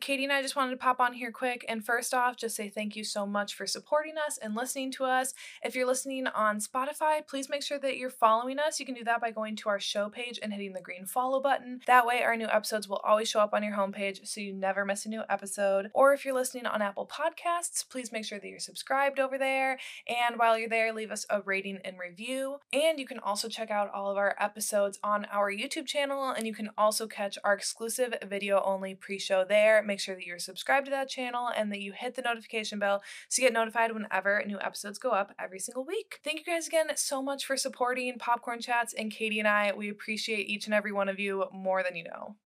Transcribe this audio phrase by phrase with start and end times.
[0.00, 2.68] Katie and I just wanted to pop on here quick and first off, just say
[2.68, 5.34] thank you so much for supporting us and listening to us.
[5.62, 8.80] If you're listening on Spotify, please make sure that you're following us.
[8.80, 11.40] You can do that by going to our show page and hitting the green follow
[11.40, 11.80] button.
[11.86, 14.84] That way, our new episodes will always show up on your homepage so you never
[14.84, 15.90] miss a new episode.
[15.94, 19.78] Or if you're listening on Apple Podcasts, please make sure that you're subscribed over there.
[20.08, 22.58] And while you're there, leave us a rating and review.
[22.72, 26.46] And you can also check out all of our episodes on our YouTube channel, and
[26.46, 29.82] you can also catch our exclusive video only pre show there.
[29.82, 33.02] Make sure that you're subscribed to that channel and that you hit the notification bell
[33.28, 36.20] so you get notified whenever new episodes go up every single week.
[36.24, 39.72] Thank you guys again so much for supporting Popcorn Chats and Katie and I.
[39.76, 42.36] We appreciate each and every one of you more than you know.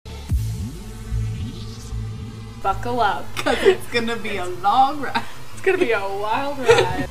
[2.60, 3.24] Buckle up.
[3.36, 5.22] Because it's going to be a long ride.
[5.52, 7.08] It's going to be a wild ride.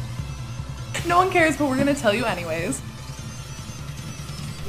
[1.07, 2.81] no one cares, but we're going to tell you anyways.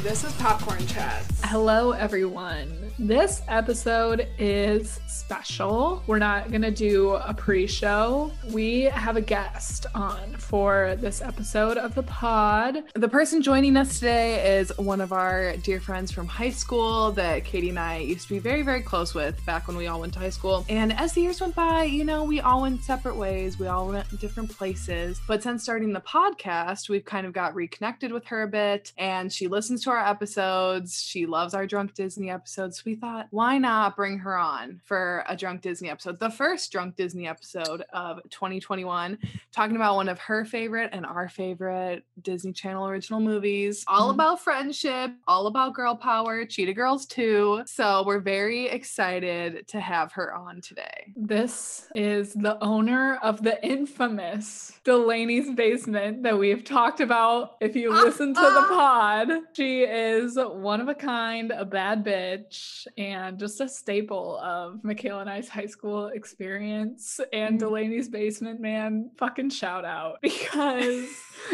[0.03, 1.41] This is Popcorn Chats.
[1.43, 2.86] Hello, everyone.
[2.99, 6.03] This episode is special.
[6.07, 8.33] We're not going to do a pre show.
[8.53, 12.85] We have a guest on for this episode of the pod.
[12.95, 17.45] The person joining us today is one of our dear friends from high school that
[17.45, 20.15] Katie and I used to be very, very close with back when we all went
[20.15, 20.65] to high school.
[20.71, 23.89] And as the years went by, you know, we all went separate ways, we all
[23.89, 25.21] went different places.
[25.29, 29.31] But since starting the podcast, we've kind of got reconnected with her a bit, and
[29.31, 31.03] she listens to our episodes.
[31.03, 35.37] She loves our Drunk Disney episodes we thought, why not bring her on for a
[35.37, 36.21] Drunk Disney episode?
[36.21, 39.19] The first Drunk Disney episode of 2021,
[39.53, 44.21] talking about one of her favorite and our favorite Disney Channel original movies, all mm-hmm.
[44.21, 47.65] about friendship, all about girl power, Cheetah Girls 2.
[47.67, 51.13] So we're very excited to have her on today.
[51.17, 57.57] This is the owner of the infamous Delaney's Basement that we've talked about.
[57.61, 62.76] If you listen to the pod, she is one of a kind, a bad bitch
[62.97, 67.21] and just a staple of Michaela and I's high school experience.
[67.33, 67.67] And mm-hmm.
[67.67, 71.09] Delaney's basement, man, fucking shout out because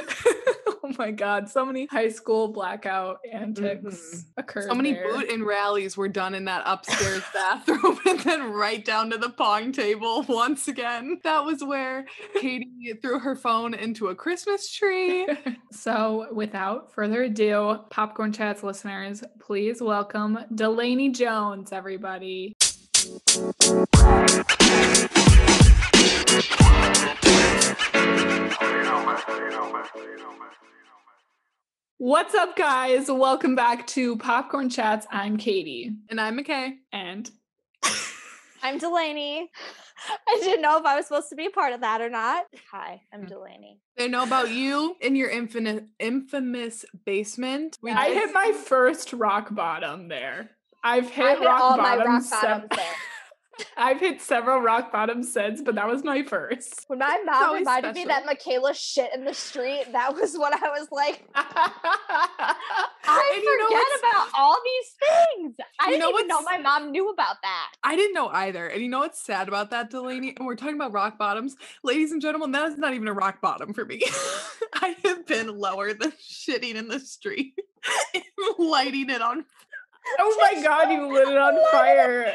[0.84, 4.40] oh my god, so many high school blackout antics mm-hmm.
[4.40, 4.64] occurred.
[4.64, 5.08] So many there.
[5.08, 9.30] boot and rallies were done in that upstairs bathroom, and then right down to the
[9.30, 11.20] pong table once again.
[11.22, 12.06] That was where
[12.40, 15.28] Katie threw her phone into a Christmas tree.
[15.70, 22.56] so, without further ado, Popcorn Chats listeners, please welcome Delaney Jones, everybody.
[32.04, 33.08] What's up, guys?
[33.08, 35.06] Welcome back to Popcorn Chats.
[35.12, 35.92] I'm Katie.
[36.10, 36.72] And I'm McKay.
[36.92, 37.30] And
[38.64, 39.48] I'm Delaney.
[40.26, 42.46] I didn't know if I was supposed to be a part of that or not.
[42.72, 43.26] Hi, I'm hmm.
[43.26, 43.78] Delaney.
[43.96, 47.78] They know about you in your infinite, infamous basement.
[47.80, 50.50] We I hit my first rock bottom there.
[50.82, 52.88] I've hit, I hit rock all bottom my rock bottoms there.
[53.76, 56.84] I've hit several rock bottoms since, but that was my first.
[56.88, 57.94] When my mom reminded special.
[57.94, 61.24] me that Michaela shit in the street, that was what I was like.
[61.34, 62.54] I
[63.04, 65.54] forget you know about all these things.
[65.80, 67.72] I didn't know even know my mom knew about that.
[67.82, 68.66] I didn't know either.
[68.66, 70.34] And you know what's sad about that, Delaney?
[70.36, 71.56] And we're talking about rock bottoms.
[71.82, 74.02] Ladies and gentlemen, that is not even a rock bottom for me.
[74.74, 77.58] I have been lower than shitting in the street
[78.14, 78.24] and
[78.58, 79.44] lighting it on
[80.18, 82.34] Oh my god, you lit it on fire.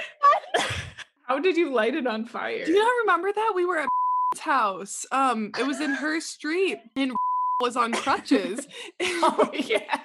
[1.27, 2.65] How did you light it on fire?
[2.65, 3.51] Do you not remember that?
[3.53, 3.89] We were at
[4.33, 5.05] his house.
[5.11, 7.11] Um, it was in her street and
[7.61, 8.65] was on crutches.
[9.01, 9.99] oh yeah.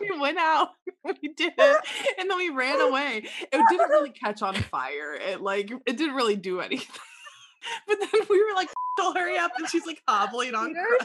[0.00, 0.70] we went out,
[1.04, 1.80] we did it,
[2.18, 3.24] and then we ran away.
[3.40, 5.14] It didn't really catch on fire.
[5.14, 6.88] It like it didn't really do anything.
[7.86, 8.68] but then we were like,
[9.14, 10.74] hurry up, and she's like hobbling on.
[10.74, 10.98] You're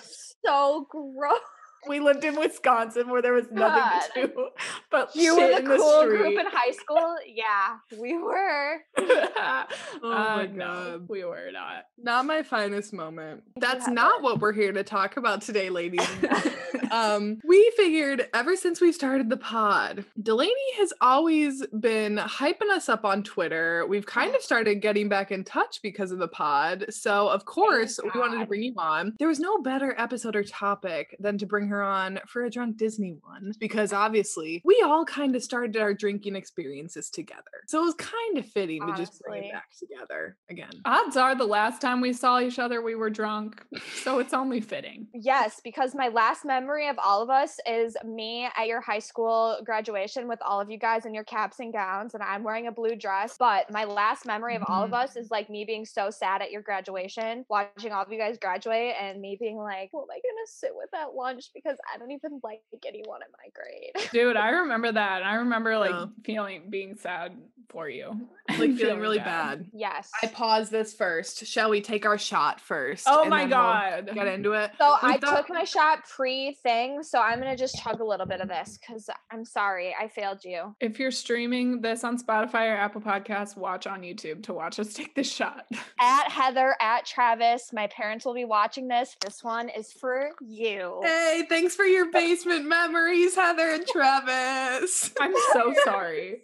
[0.45, 1.39] so gross
[1.88, 4.01] we lived in Wisconsin where there was nothing God.
[4.13, 4.47] to do
[4.91, 6.17] but you were the, the cool street.
[6.17, 7.15] group in high school.
[7.27, 8.77] Yeah, we were.
[8.97, 9.65] oh
[10.03, 11.85] uh, my god, no, we were not.
[11.97, 13.44] Not my finest moment.
[13.57, 16.07] That's not what we're here to talk about today, ladies.
[16.91, 22.89] um, we figured ever since we started the pod, Delaney has always been hyping us
[22.89, 23.85] up on Twitter.
[23.88, 26.85] We've kind of started getting back in touch because of the pod.
[26.89, 29.13] So of course, we wanted to bring you on.
[29.19, 32.50] There was no better episode or topic than to bring her her on for a
[32.50, 37.41] drunk Disney one because obviously we all kind of started our drinking experiences together.
[37.68, 39.06] So it was kind of fitting Honestly.
[39.06, 40.71] to just bring it back together again.
[40.85, 43.63] Odds are the last time we saw each other, we were drunk.
[44.03, 45.07] So it's only fitting.
[45.13, 49.59] Yes, because my last memory of all of us is me at your high school
[49.63, 52.71] graduation with all of you guys in your caps and gowns, and I'm wearing a
[52.71, 53.35] blue dress.
[53.38, 55.03] But my last memory of all of mm-hmm.
[55.03, 58.38] us is like me being so sad at your graduation, watching all of you guys
[58.39, 61.98] graduate, and me being like, "Who am I gonna sit with at lunch?" Because I
[61.98, 64.09] don't even like anyone in my grade.
[64.12, 65.24] Dude, I remember that.
[65.24, 66.06] I remember like yeah.
[66.24, 67.36] feeling being sad
[67.69, 69.59] for you, like feeling really bad.
[69.59, 69.71] bad.
[69.74, 70.09] Yes.
[70.24, 71.45] I pause this first.
[71.45, 73.06] Shall we take our shot first?
[73.07, 74.06] Oh my god!
[74.06, 74.71] We'll get into it.
[74.77, 78.42] So I took my shot pre thing, so I'm gonna just chug a little bit
[78.42, 80.75] of this because I'm sorry I failed you.
[80.80, 84.94] If you're streaming this on Spotify or Apple Podcasts, watch on YouTube to watch us
[84.98, 85.65] take this shot.
[86.00, 89.15] At Heather, at Travis, my parents will be watching this.
[89.21, 91.00] This one is for you.
[91.04, 95.11] Hey, thanks for your basement memories, Heather and Travis.
[95.19, 96.41] I'm so sorry.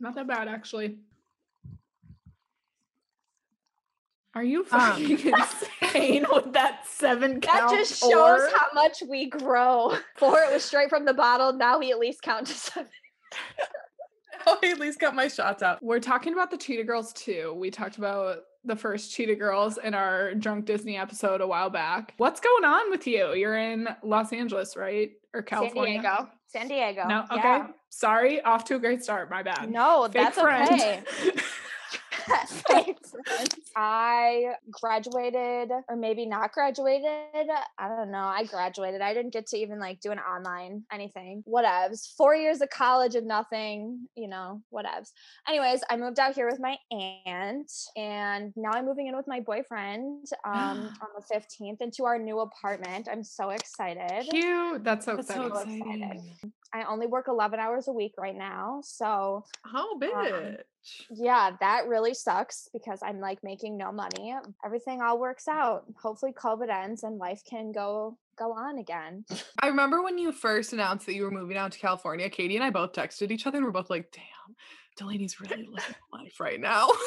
[0.00, 0.98] Not that bad, actually.
[4.36, 5.44] Are you um, fucking um,
[5.82, 8.50] insane with that seven That just shows four?
[8.54, 9.96] how much we grow.
[10.16, 11.54] Four, it was straight from the bottle.
[11.54, 12.90] Now we at least count to seven.
[14.46, 15.82] I at least got my shots out.
[15.82, 17.54] We're talking about the Cheetah Girls too.
[17.56, 22.14] We talked about the first Cheetah Girls in our Drunk Disney episode a while back.
[22.16, 23.32] What's going on with you?
[23.34, 25.12] You're in Los Angeles, right?
[25.32, 26.02] Or California?
[26.02, 26.30] San Diego.
[26.48, 27.06] San Diego.
[27.08, 27.36] No, okay.
[27.42, 27.66] Yeah.
[27.90, 29.30] Sorry, off to a great start.
[29.30, 29.70] My bad.
[29.70, 30.70] No, Fake that's friend.
[30.80, 31.02] okay.
[33.76, 37.06] I graduated, or maybe not graduated.
[37.78, 38.18] I don't know.
[38.18, 39.00] I graduated.
[39.00, 41.44] I didn't get to even like do an online anything.
[41.48, 42.14] Whatevs.
[42.16, 45.10] Four years of college and nothing, you know, whatevs.
[45.48, 46.76] Anyways, I moved out here with my
[47.26, 52.18] aunt, and now I'm moving in with my boyfriend um, on the 15th into our
[52.18, 53.08] new apartment.
[53.10, 54.26] I'm so excited.
[54.30, 54.84] Cute.
[54.84, 55.28] That's so That's.
[55.28, 56.52] So exciting.
[56.72, 58.80] I only work 11 hours a week right now.
[58.82, 60.14] So, how big?
[60.14, 60.56] Um,
[61.10, 64.34] yeah, that really sucks because I'm like making no money.
[64.64, 65.84] Everything all works out.
[66.00, 69.24] Hopefully COVID ends and life can go go on again.
[69.60, 72.64] I remember when you first announced that you were moving out to California, Katie and
[72.64, 74.56] I both texted each other and we're both like, damn,
[74.96, 76.90] Delaney's really living life right now.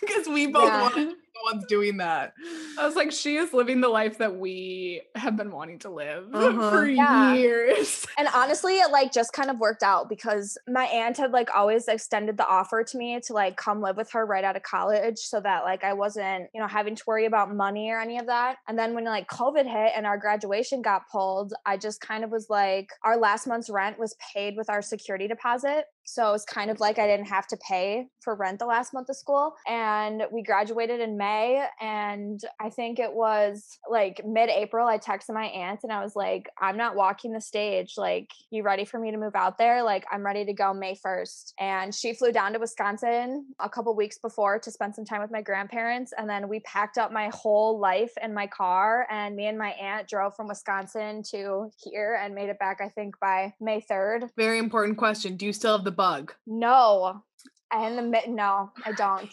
[0.00, 0.80] Because we both yeah.
[0.80, 2.34] want the ones doing that.
[2.78, 6.28] I was like, she is living the life that we have been wanting to live
[6.32, 6.70] uh-huh.
[6.70, 7.34] for yeah.
[7.34, 8.06] years.
[8.18, 11.88] And honestly, it like just kind of worked out because my aunt had like always
[11.88, 15.18] extended the offer to me to like come live with her right out of college
[15.18, 18.26] so that like I wasn't, you know, having to worry about money or any of
[18.26, 18.56] that.
[18.68, 22.30] And then when like COVID hit and our graduation got pulled, I just kind of
[22.30, 25.84] was like, our last month's rent was paid with our security deposit.
[26.04, 28.92] So it was kind of like I didn't have to pay for rent the last
[28.92, 29.54] month of school.
[29.68, 31.29] And we graduated in May.
[31.80, 36.16] And I think it was like mid April, I texted my aunt and I was
[36.16, 37.94] like, I'm not walking the stage.
[37.96, 39.82] Like, you ready for me to move out there?
[39.82, 41.54] Like, I'm ready to go May 1st.
[41.58, 45.30] And she flew down to Wisconsin a couple weeks before to spend some time with
[45.30, 46.12] my grandparents.
[46.16, 49.06] And then we packed up my whole life in my car.
[49.10, 52.88] And me and my aunt drove from Wisconsin to here and made it back, I
[52.88, 54.30] think, by May 3rd.
[54.36, 55.36] Very important question.
[55.36, 56.34] Do you still have the bug?
[56.46, 57.22] No.
[57.72, 59.30] And the no, I don't.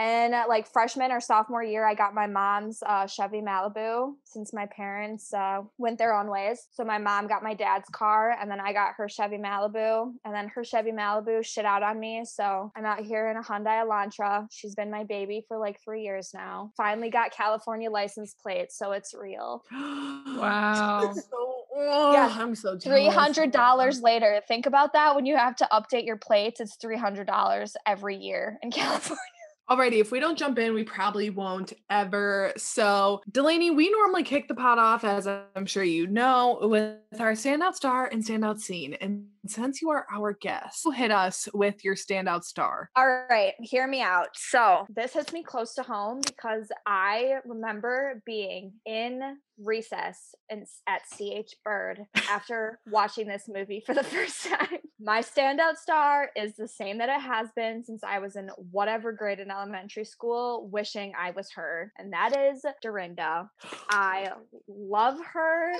[0.00, 4.54] And uh, like freshman or sophomore year, I got my mom's uh, Chevy Malibu since
[4.54, 6.68] my parents uh, went their own ways.
[6.72, 10.34] So my mom got my dad's car, and then I got her Chevy Malibu, and
[10.34, 12.24] then her Chevy Malibu shit out on me.
[12.24, 14.46] So I'm out here in a Hyundai Elantra.
[14.50, 16.72] She's been my baby for like three years now.
[16.78, 19.62] Finally got California license plates, so it's real.
[19.72, 21.12] wow.
[21.30, 24.40] so Oh, yeah, I'm so Three hundred dollars later.
[24.46, 25.14] Think about that.
[25.14, 29.18] When you have to update your plates, it's three hundred dollars every year in California.
[29.70, 32.52] Alrighty, if we don't jump in, we probably won't ever.
[32.56, 37.32] So, Delaney, we normally kick the pot off, as I'm sure you know, with our
[37.32, 38.94] standout star and standout scene.
[38.94, 42.90] And since you are our guest, hit us with your standout star.
[42.96, 44.28] All right, hear me out.
[44.34, 51.02] So, this hits me close to home because I remember being in recess and at
[51.12, 54.78] CH Bird after watching this movie for the first time.
[55.02, 59.12] My standout star is the same that it has been since I was in whatever
[59.12, 63.50] grade in elementary school, wishing I was her, and that is Dorinda.
[63.88, 64.30] I
[64.68, 65.72] love her.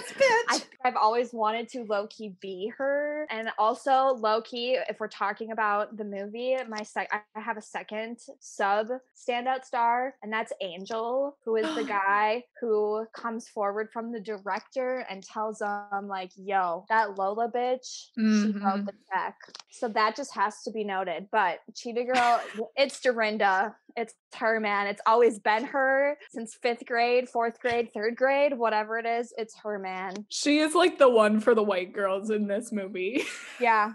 [0.49, 4.78] I, I've always wanted to low key be her, and also low key.
[4.88, 10.14] If we're talking about the movie, my sec- I have a second sub standout star,
[10.23, 15.59] and that's Angel, who is the guy who comes forward from the director and tells
[15.59, 18.52] them like, "Yo, that Lola bitch, mm-hmm.
[18.52, 19.37] she wrote the check."
[19.71, 21.28] So that just has to be noted.
[21.30, 22.40] But Cheetah Girl,
[22.76, 23.76] it's Dorinda.
[23.97, 24.87] It's her, man.
[24.87, 29.32] It's always been her since fifth grade, fourth grade, third grade, whatever it is.
[29.37, 30.14] It's her, man.
[30.28, 33.25] She is like the one for the white girls in this movie.
[33.61, 33.92] Yeah.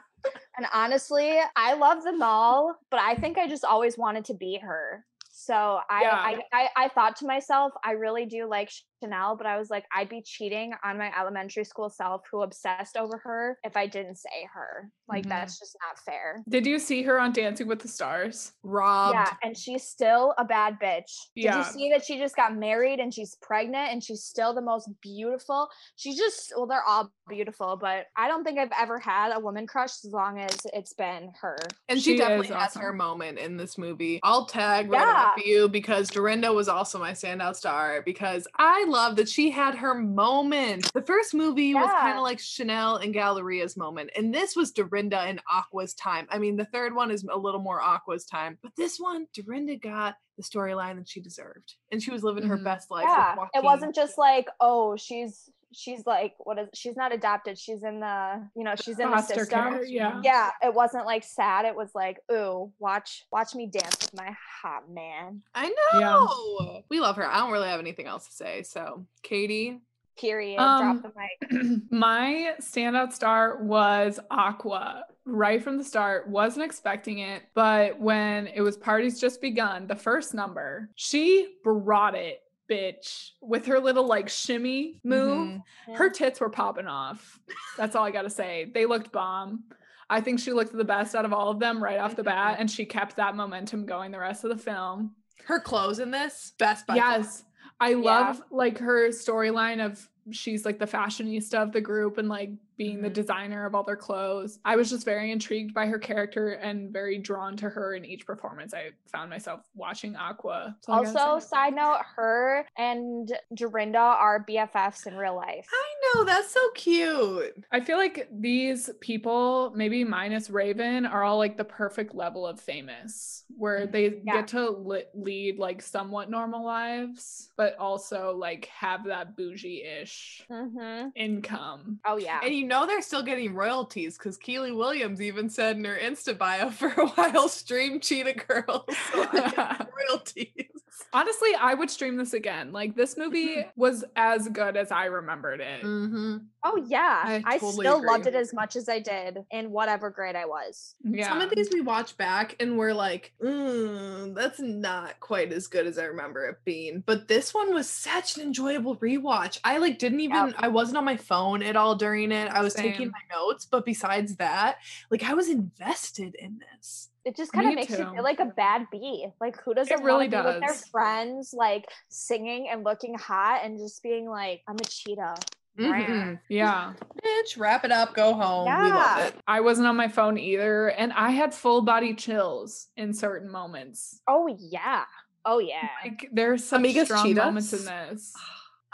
[0.57, 4.57] And honestly, I love them all, but I think I just always wanted to be
[4.57, 5.05] her.
[5.31, 6.11] So I, Yeah.
[6.13, 8.71] I, I, I thought to myself, I really do like
[9.05, 12.97] Chanel, but I was like, I'd be cheating on my elementary school self who obsessed
[12.97, 14.89] over her if I didn't say her.
[15.07, 15.29] Like, Mhm.
[15.29, 16.43] that's just not fair.
[16.50, 18.53] Did you see her on Dancing with the Stars?
[18.63, 19.13] Robbed.
[19.15, 21.12] Yeah, and she's still a bad bitch.
[21.35, 21.57] Did Yeah.
[21.59, 24.89] you see that she just got married and she's pregnant and she's still the most
[25.01, 25.69] beautiful?
[25.95, 29.67] She's just well, they're all beautiful, but I don't think I've ever had a woman
[29.67, 31.57] crush as long as it's been her.
[31.89, 34.19] And she, She definitely is has her moment in this movie.
[34.24, 35.25] I'll tag right Yeah.
[35.35, 39.75] off you because Dorinda was also my standout star because I love that she had
[39.75, 40.91] her moment.
[40.93, 45.19] The first movie was kind of like Chanel and Galleria's moment, and this was Dorinda
[45.19, 46.27] and Aqua's time.
[46.29, 49.75] I mean, the third one is a little more Aqua's time, but this one, Dorinda
[49.75, 52.63] got the storyline that she deserved, and she was living her Mhm.
[52.63, 53.03] best life.
[53.05, 53.11] with
[53.53, 57.84] yeah, it wasn't just like oh she's she's like what is she's not adopted she's
[57.84, 59.48] in the you know she's in the system.
[59.74, 60.22] care, yeah.
[60.24, 61.65] Yeah, it wasn't like sad.
[61.65, 65.41] It was like, ooh, watch watch me dance with my hot man.
[65.53, 66.00] I Yeah.
[66.00, 66.84] know.
[66.89, 67.25] We love her.
[67.27, 68.63] I don't really have anything else to say.
[68.63, 69.79] So, Katie,
[70.17, 70.60] Period.
[70.62, 71.82] Um, Drop the mic.
[71.91, 75.03] My standout star was Aqua.
[75.25, 79.96] Right from the start, wasn't expecting it, but when it was parties just begun, the
[79.96, 85.62] first number, she brought it, bitch, with her little like shimmy move.
[85.88, 85.95] Mhm.
[85.98, 87.39] Her tits were popping off.
[87.77, 88.72] That's all I gotta say.
[88.74, 89.63] They looked bomb.
[90.10, 92.57] I think she looked the best out of all of them right off the bat,
[92.60, 95.15] and she kept that momentum going the rest of the film.
[95.48, 97.17] her clothes in this best by far.
[97.17, 97.43] yes,
[97.79, 102.51] I love like her storyline of she's like the fashionista of the group and like
[102.77, 103.13] being the Mhm.
[103.13, 104.60] designer of all their clothes.
[104.65, 108.25] I was just very intrigued by her character and very drawn to her in each
[108.25, 108.74] performance.
[108.74, 110.75] I found myself watching Aqua.
[110.75, 115.70] That's all I gotta Also, side note, her and Dorinda are BFFs in real life.
[115.72, 117.63] I know that's so cute.
[117.72, 122.60] I feel like these people, maybe minus Raven, are all like the perfect level of
[122.60, 124.34] famous, where they Yeah.
[124.41, 130.14] get to li- lead like somewhat normal lives, but also like have that bougie ish
[130.51, 131.10] Mm-hmm.
[131.15, 132.00] income.
[132.05, 132.39] Oh yeah.
[132.43, 136.38] And you know they're still getting royalties because Kiely Williams even said in her Insta
[136.38, 138.84] bio for a while, stream Cheetah Girls.
[139.12, 139.25] So
[140.10, 140.72] royalties.
[141.13, 142.71] Honestly, I would stream this again.
[142.71, 145.83] Like this movie was as good as I remembered it.
[145.83, 146.37] Mm-hmm.
[146.63, 147.21] oh yeah.
[147.25, 150.45] I I, totally still loved it as much as I did in whatever grade I
[150.45, 150.95] was.
[151.03, 151.29] Yeah.
[151.29, 155.87] Some of these we watch back and we're like, mm, that's not quite as good
[155.87, 157.03] as I remember it being.
[157.05, 159.59] But this one was such an enjoyable rewatch.
[159.63, 162.49] I like didn't even I wasn't on my phone at all during it.
[162.49, 164.77] I was taking my notes, but besides that,
[165.09, 167.09] like I was invested in this.
[167.25, 169.27] It just kind of Me makes you feel like a bad bee.
[169.41, 173.62] Like who doesn't really want to be with their friends, like singing and looking hot
[173.63, 175.36] and just being like, I'm a cheetah.
[175.77, 176.39] Mhm.
[176.48, 176.94] yeah.
[177.24, 178.65] Bitch, wrap it up, go home.
[178.65, 179.25] We love Yeah.
[179.25, 179.36] it.
[179.48, 180.88] I wasn't on my phone either.
[180.89, 184.22] And I had full body chills in certain moments.
[184.27, 185.03] Oh yeah.
[185.44, 185.89] Oh yeah.
[186.03, 187.44] Like there's some Amigas strong Cheetahs?
[187.44, 188.34] moments in this.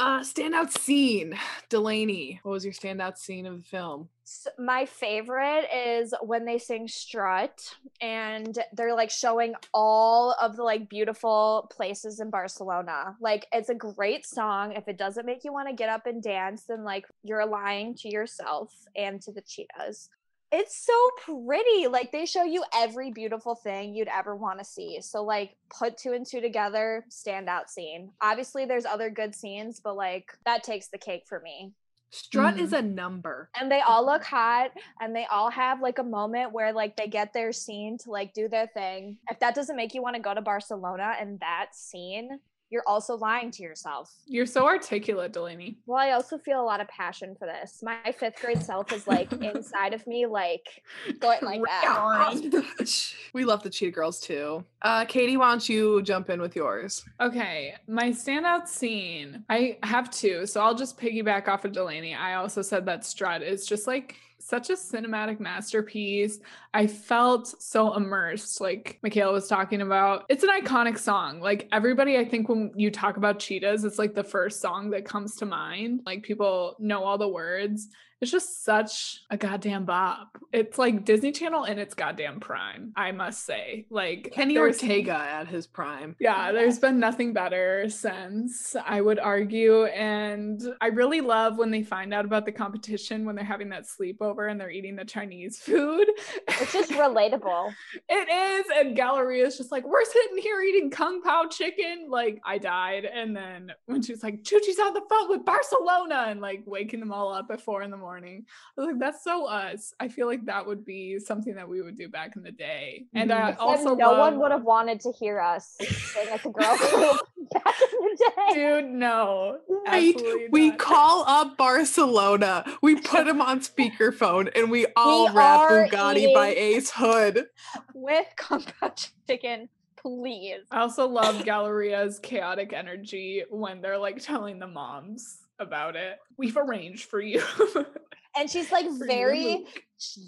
[0.01, 1.37] Uh standout scene.
[1.69, 2.39] Delaney.
[2.41, 4.09] What was your standout scene of the film?
[4.57, 10.89] My favorite is when they sing strut and they're like showing all of the like
[10.89, 15.67] beautiful places in barcelona like it's a great song if it doesn't make you want
[15.67, 20.09] to get up and dance then like you're lying to yourself and to the cheetahs
[20.51, 20.93] it's so
[21.23, 25.55] pretty like they show you every beautiful thing you'd ever want to see so like
[25.69, 28.11] put two and two together standout scene.
[28.21, 31.73] Obviously there's other good scenes but like that takes the cake for me.
[32.13, 32.85] Strut is mm-hmm.
[32.85, 33.49] a number.
[33.57, 37.07] and they all look hot and they all have like a moment where like they
[37.07, 39.17] get their scene to like do their thing.
[39.29, 42.39] If that doesn't make you want to go to barcelona and that scene
[42.71, 45.77] you're also lying to yourself You're so articulate, Delaney.
[45.85, 49.05] well i also feel a lot of passion for this my fifth grade self is
[49.07, 50.81] like inside of me like
[51.19, 52.31] going like that
[53.33, 54.63] we love the Cheetah Girls too.
[54.81, 57.03] Uh, Katie, why don't you jump in with yours?
[57.19, 59.43] Okay, my standout scene.
[59.49, 62.13] I have two, so I'll just piggyback off of Delaney.
[62.13, 64.15] I also said that Strut is just like
[64.51, 66.39] such a cinematic masterpiece.
[66.73, 70.25] I felt so immersed, like Michaela was talking about.
[70.27, 71.39] It's an iconic song.
[71.39, 75.05] Like everybody, I think when you talk about cheetahs, it's like the first song that
[75.05, 76.01] comes to mind.
[76.05, 77.87] Like people know all the words.
[78.21, 80.37] It's just such a goddamn bop.
[80.53, 83.87] It's like Disney Channel in its goddamn prime, I must say.
[83.89, 86.15] Like Kenny there's- Ortega at his prime.
[86.19, 89.85] Yeah, there's been nothing better since, I would argue.
[89.85, 93.85] And I really love when they find out about the competition when they're having that
[93.87, 96.07] sleepover and they're eating the Chinese food.
[96.47, 97.73] It's just relatable.
[98.07, 98.65] it is.
[98.77, 102.05] And Galleria's just like, we're sitting here eating Kung Pao chicken.
[102.07, 103.05] Like, I died.
[103.05, 107.11] And then when she's like, Chuchi's on the phone with Barcelona and like waking them
[107.11, 108.10] all up at four in the morning.
[108.17, 108.43] I
[108.77, 109.93] was like, that's so us.
[109.99, 113.05] I feel like that would be something that we would do back in the day.
[113.13, 113.43] And mm-hmm.
[113.43, 116.49] I Except also no love, one would have wanted to hear us sing like a
[116.49, 117.21] girl group
[117.53, 118.53] back in the day.
[118.53, 119.59] dude, no.
[119.87, 120.13] Right?
[120.15, 122.65] absolutely We call up Barcelona.
[122.81, 127.47] We put him on speakerphone and we all We rap Bugatti by Ace Hood.
[127.93, 128.93] With kung pao
[129.27, 130.61] chicken, please.
[130.71, 136.17] I also love Galleria's chaotic energy when they're like telling the moms about it.
[136.37, 137.41] We've arranged for you.
[138.33, 139.65] And she's like For you and very,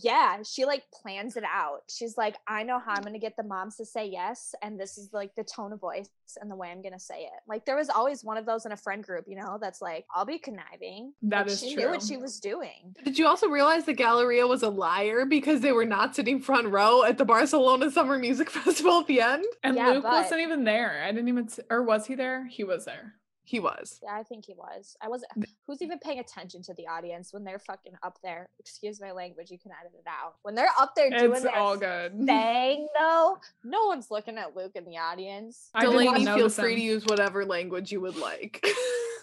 [0.02, 1.84] yeah, she like plans it out.
[1.90, 4.54] She's like, I know how I'm going to get the moms to say yes.
[4.62, 6.10] And this is like the tone of voice
[6.42, 7.32] and the way I'm going to say it.
[7.48, 10.06] Like, there was always one of those in a friend group, you know, that's like,
[10.14, 11.14] I'll be conniving.
[11.22, 11.84] That Like, is she true.
[11.86, 12.94] knew what she was doing.
[13.06, 16.68] Did you also realize that Galleria was a liar because they were not sitting front
[16.68, 19.46] row at the Barcelona Summer Music Festival at the end?
[19.64, 21.02] and Yeah, Luke but- wasn't even there.
[21.08, 22.48] I didn't even, s- or was he there?
[22.48, 23.16] He was there.
[23.46, 24.00] He was.
[24.02, 24.96] Yeah, I think he was.
[25.02, 25.32] I wasn't.
[25.68, 28.50] Who's even paying attention to the audience when they're fucking up there?
[28.60, 29.52] Excuse my language.
[29.52, 30.36] You can edit it out.
[30.44, 32.14] When they're up there doing It's all good.
[32.26, 35.70] thing, though, no one's looking at Luke in the audience.
[35.76, 36.80] I Delaney, feel free him.
[36.80, 38.66] to use whatever language you would like.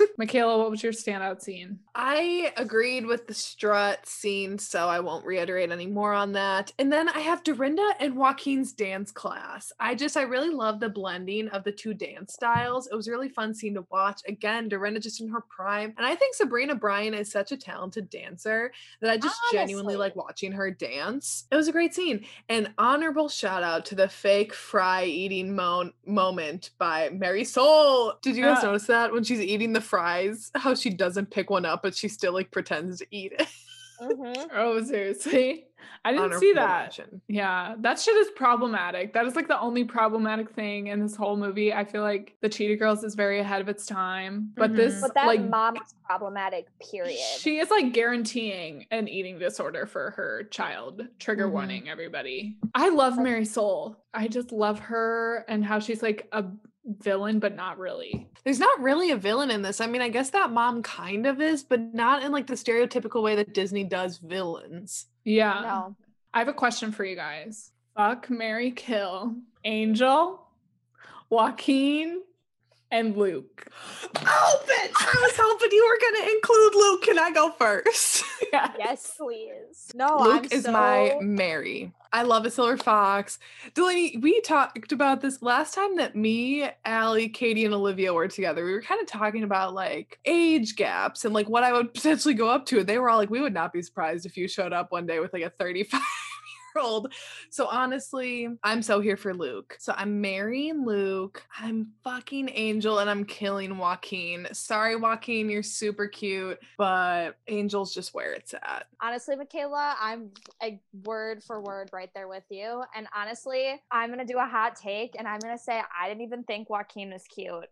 [0.18, 1.78] Michaela, what was your standout scene?
[1.94, 6.72] I agreed with the strut scene, so I won't reiterate any more on that.
[6.78, 9.72] And then I have Dorinda and Joaquin's dance class.
[9.80, 12.86] I just, I really love the blending of the two dance styles.
[12.86, 14.20] It was a really fun scene to watch.
[14.26, 15.94] Again, Dorinda just in her prime.
[15.96, 20.16] And I think Sabrina Bryan is such a talented dancer that I just genuinely like
[20.16, 21.46] watching her dance.
[21.50, 22.24] It was a great scene.
[22.48, 28.20] An honorable shout out to the fake fry eating mo- moment by Marisol.
[28.22, 31.50] Did you guys Uh, notice that when she's eating the fries, how she doesn't pick
[31.50, 33.48] one up, but she still like pretends to eat it?
[34.00, 34.48] Mhm.
[34.54, 35.66] Oh, seriously?
[36.04, 36.84] I didn't see that.
[36.84, 37.20] mention.
[37.28, 39.12] Yeah, that shit is problematic.
[39.12, 41.74] That is like the only problematic thing in this whole movie.
[41.74, 44.76] I feel like the Cheetah Girls is very ahead of its time, but Mhm.
[44.76, 46.68] this But that like mom is problematic.
[46.90, 47.18] Period.
[47.18, 51.06] she is like guaranteeing an eating disorder for her child.
[51.18, 51.52] Trigger Mhm.
[51.52, 52.56] warning, everybody.
[52.74, 53.96] I love Marisol.
[54.14, 56.44] I just love her and how she's like a
[56.84, 58.28] villain, but not really.
[58.44, 59.80] There's not really a villain in this.
[59.80, 63.22] I mean, I guess that mom kind of is, but not in like the stereotypical
[63.22, 65.06] way that Disney does villains.
[65.24, 65.60] Yeah.
[65.62, 65.96] no.
[66.32, 67.72] I have a question for you guys.
[67.96, 69.34] Fuck Marry Kill,
[69.64, 70.46] Angel,
[71.28, 72.22] Joaquin,
[72.90, 73.66] and Luke.
[74.16, 74.92] Oh, bitch!
[74.96, 77.02] I was hoping you were gonna include Luke.
[77.02, 78.24] Can I go first?
[78.52, 78.72] Yeah.
[78.78, 79.92] Yes, please.
[79.94, 80.72] No, Luke I'm is so...
[80.72, 81.92] my Mary.
[82.12, 83.38] I love a silver fox.
[83.74, 88.64] Delaney, we talked about this last time that me, Allie, Katie, and Olivia were together.
[88.64, 92.34] We were kind of talking about like age gaps and like what I would potentially
[92.34, 92.80] go up to.
[92.80, 95.06] And they were all like, we would not be surprised if you showed up one
[95.06, 96.00] day with like a 35
[96.76, 97.12] old.
[97.50, 99.76] So honestly, I'm so here for Luke.
[99.78, 101.42] So I'm marrying Luke.
[101.58, 104.46] I'm fucking Angel and I'm killing Joaquin.
[104.52, 108.86] Sorry, Joaquin, you're super cute, but Angel's just where it's at.
[109.00, 110.30] honestly, Michaela, I'm
[110.62, 112.82] a word for word right there with you.
[112.94, 116.44] And honestly, I'm gonna do a hot take, and I'm gonna say I didn't even
[116.44, 117.68] think Joaquin was cute.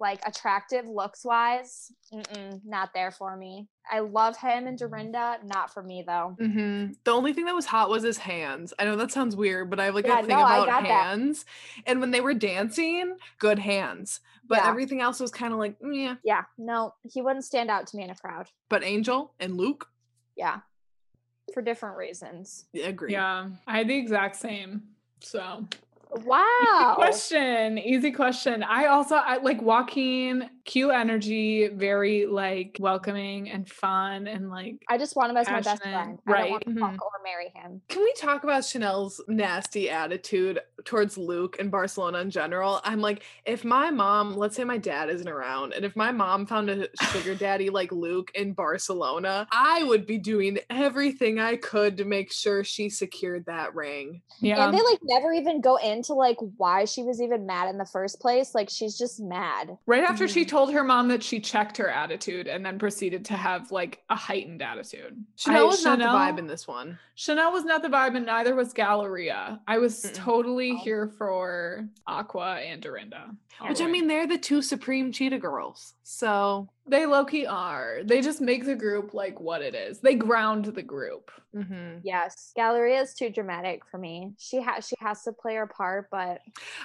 [0.00, 1.90] Like attractive looks wise,
[2.64, 3.66] not there for me.
[3.90, 6.36] I love him and Dorinda, not for me though.
[6.38, 8.72] hmm The only thing that was hot was his hands.
[8.78, 10.82] I know that sounds weird, but I have like Yeah, a thing no, about got
[10.82, 10.86] that.
[10.86, 11.44] hands.
[11.84, 14.20] And when they were dancing, good hands.
[14.46, 14.68] But Yeah.
[14.68, 16.14] everything else was kind of like, "Mm, yeah.
[16.22, 18.50] Yeah, no, he wouldn't stand out to me in a crowd.
[18.68, 19.90] But Angel and Luke,
[20.36, 20.60] Yeah,
[21.52, 22.66] for different reasons.
[22.72, 23.12] yeah, agree.
[23.12, 23.48] Yeah.
[23.66, 24.94] I had the exact same.
[25.20, 25.66] So
[26.10, 26.94] Wow.
[26.96, 27.78] question.
[27.78, 28.62] Easy question.
[28.62, 34.98] I also I like Joaquin, cute energy, very like welcoming and fun and like I
[34.98, 36.18] just want him as my best friend.
[36.26, 36.80] I right, don't want to mhm.
[36.80, 37.82] fuck or marry him.
[37.88, 42.80] Can we talk about Chanel's nasty attitude towards Luke and Barcelona in general?
[42.84, 46.46] I'm like, if my mom, let's say my dad isn't around, and if my mom
[46.46, 51.96] found a sugar daddy like Luke in Barcelona, I would be doing everything I could
[51.98, 54.22] to make sure she secured that ring.
[54.40, 54.64] yeah.
[54.64, 57.84] And they like never even go into like why she was even mad in the
[57.86, 58.54] first place.
[58.54, 59.76] Like she's just mad.
[59.86, 60.48] Right after she Mhm.
[60.48, 64.16] told her mom that she checked her attitude and then proceeded to have like a
[64.16, 65.24] heightened attitude.
[65.36, 66.98] Chanel I- was not the vibe in this one.
[67.14, 69.60] Chanel was not the vibe, and neither was Galleria.
[69.66, 70.14] I was Mm-mm.
[70.14, 70.76] totally Oh.
[70.78, 73.30] Here for Aqua and Dorinda.
[73.60, 75.94] all Which I mean, they're the two supreme cheetah girls.
[76.10, 77.98] So They low key are.
[78.02, 79.98] They just make the group like what it is.
[79.98, 81.30] They ground the group.
[81.54, 81.98] Mm-hmm.
[82.02, 84.32] Yes, Galleria is too dramatic for me.
[84.38, 86.40] She has she has to play her part, but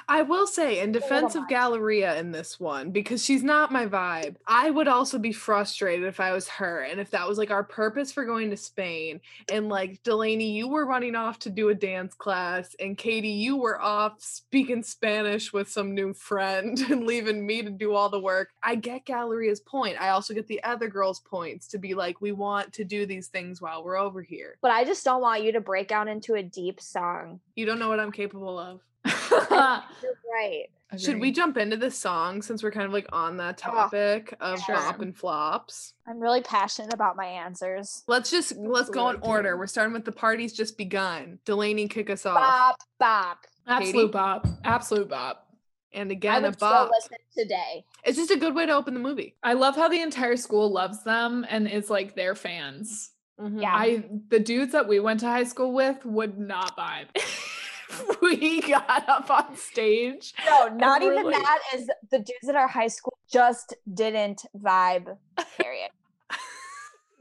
[0.08, 1.48] I will say, in defense of.
[1.50, 6.20] Galleria in this one, because she's not my vibe, I would also be frustrated if
[6.20, 9.20] I was her and if that was like our purpose for going to Spain.
[9.52, 13.58] And like Delaney, you were running off to do a dance class, and Katie, you
[13.58, 18.20] were off speaking Spanish with some new friend and leaving me to do all the
[18.20, 18.50] work.
[18.64, 19.98] I get Galleria's point.
[20.00, 23.28] I also get the other girls' points to be like, we want to do these
[23.28, 24.58] things while we're over here.
[24.62, 27.40] but I just don't want you to break out into a deep song.
[27.56, 28.82] You don't know what I'm capable of.
[29.32, 30.66] You're right.
[30.98, 34.36] Should we jump into this song since we're kind of like on that oh, topic
[34.40, 34.76] of Sure.
[34.76, 35.94] bop and flops?
[36.08, 38.04] I'm really passionate about my answers.
[38.08, 39.58] Let's just let's go in order.
[39.58, 41.40] We're starting with the party's just begun.
[41.46, 42.36] Delaney, kick us off.
[42.36, 43.46] Bop bop.
[43.68, 44.12] Absolute Katie?
[44.12, 44.48] bop.
[44.64, 45.48] Absolute bop.
[45.94, 46.92] And again, a would still bop.
[46.92, 47.86] listen today.
[48.04, 49.36] It's just a good way to open the movie.
[49.44, 53.12] I love how the entire school loves them and is like their fans.
[53.40, 53.60] Mm-hmm.
[53.60, 53.74] Yeah.
[53.76, 57.08] I the dudes that we went to high school with would not vibe.
[58.22, 60.34] we got up on stage.
[60.46, 65.18] No, not even like- that is the dudes at our high school just didn't vibe.
[65.60, 65.90] Period.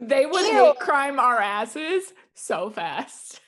[0.04, 0.52] They would Ew.
[0.52, 3.40] hate crime our asses so fast.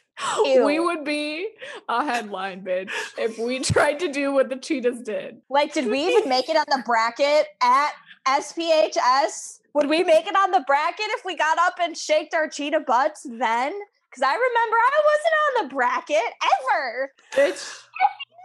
[0.45, 1.49] We would be
[1.89, 5.41] a headline, bitch, if we tried to do what the cheetahs did.
[5.49, 7.93] Like, did we even make it on the bracket at
[8.27, 9.61] SPHS?
[9.75, 12.81] Would we make it on the bracket if we got up and shaked our cheetah
[12.87, 13.73] butts then?
[14.09, 17.13] Because I remember I wasn't on the bracket ever.
[17.35, 17.83] Bitch,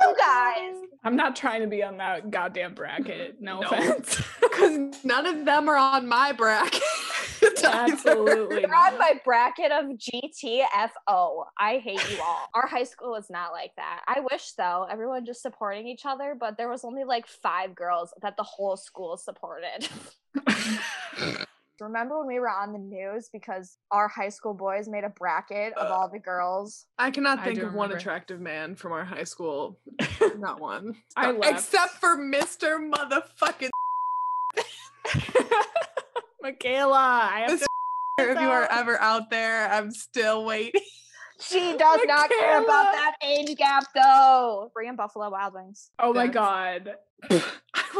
[0.02, 0.76] You guys.
[1.04, 3.38] I'm not trying to be on that goddamn bracket.
[3.40, 3.68] No, No.
[3.70, 4.22] offense.
[4.42, 6.82] Because none of them are on my bracket.
[7.64, 8.62] Absolutely.
[8.62, 11.46] You're on my bracket of GTFO.
[11.58, 12.48] I hate you all.
[12.54, 14.02] Our high school is not like that.
[14.08, 18.14] I wish though, everyone just supporting each other, but there was only like five girls
[18.22, 19.88] that the whole school supported.
[21.82, 25.74] Remember when we were on the news because our high school boys made a bracket
[25.74, 26.86] of uh, all the girls?
[26.98, 29.80] I cannot think do of one attractive man from our high school.
[30.38, 30.96] Not one.
[31.16, 31.54] I left.
[31.54, 32.80] Except for Mr.
[32.92, 33.70] Motherfucking
[36.42, 37.68] Michaela, I have This to
[38.32, 40.82] if you are ever out there, I'm still waiting.
[41.42, 44.72] She does not care about that age gap though.
[44.74, 45.90] Bring in Buffalo Wild Wings.
[45.98, 46.96] Oh my god.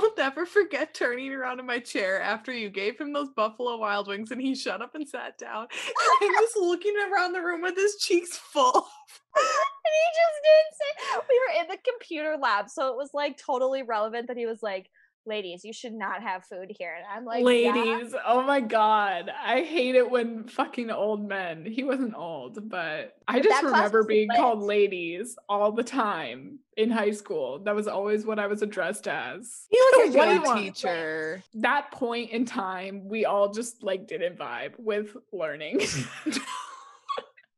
[0.02, 4.08] Will never forget turning around in my chair after you gave him those Buffalo Wild
[4.08, 5.68] Wings and he shut up and sat down.
[5.72, 8.88] And he was looking around the room with his cheeks full.
[9.36, 13.38] And he just didn't say we were in the computer lab, so it was like
[13.38, 14.90] totally relevant that he was like,
[15.26, 16.96] ladies, you should not have food here.
[16.96, 19.32] And I'm like, "Yeah." Ladies, oh my god.
[19.46, 21.66] I hate it when fucking old men.
[21.66, 24.38] He wasn't old, but I just remember being lit.
[24.38, 27.60] called ladies all the time in high school.
[27.60, 29.66] That was always what I was addressed as.
[29.70, 30.60] He was a What do you good want?
[30.62, 31.44] teacher.
[31.56, 35.82] That point in time, we all just like didn't vibe with learning.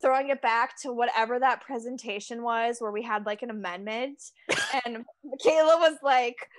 [0.01, 4.21] throwing it back to whatever that presentation was where we had like an amendment
[4.85, 6.49] and Michaela was like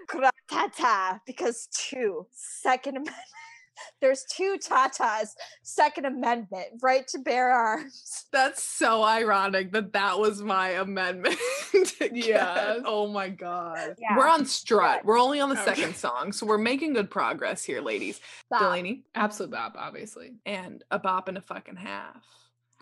[0.49, 3.17] tata because two second amendment
[4.01, 5.31] there's two tatas
[5.63, 11.37] second amendment right to bear arms That's so ironic that that was my amendment.
[12.13, 12.79] yeah.
[12.85, 13.97] Oh my God.
[13.99, 14.17] Yeah.
[14.17, 15.05] We're on strut.
[15.05, 15.75] We're only on the Okay.
[15.75, 16.33] second song.
[16.33, 18.21] So we're making good progress here, ladies.
[18.47, 18.61] Stop.
[18.61, 19.03] Delaney.
[19.15, 20.35] Absolute bop, obviously.
[20.47, 22.17] and a bop and a fucking half.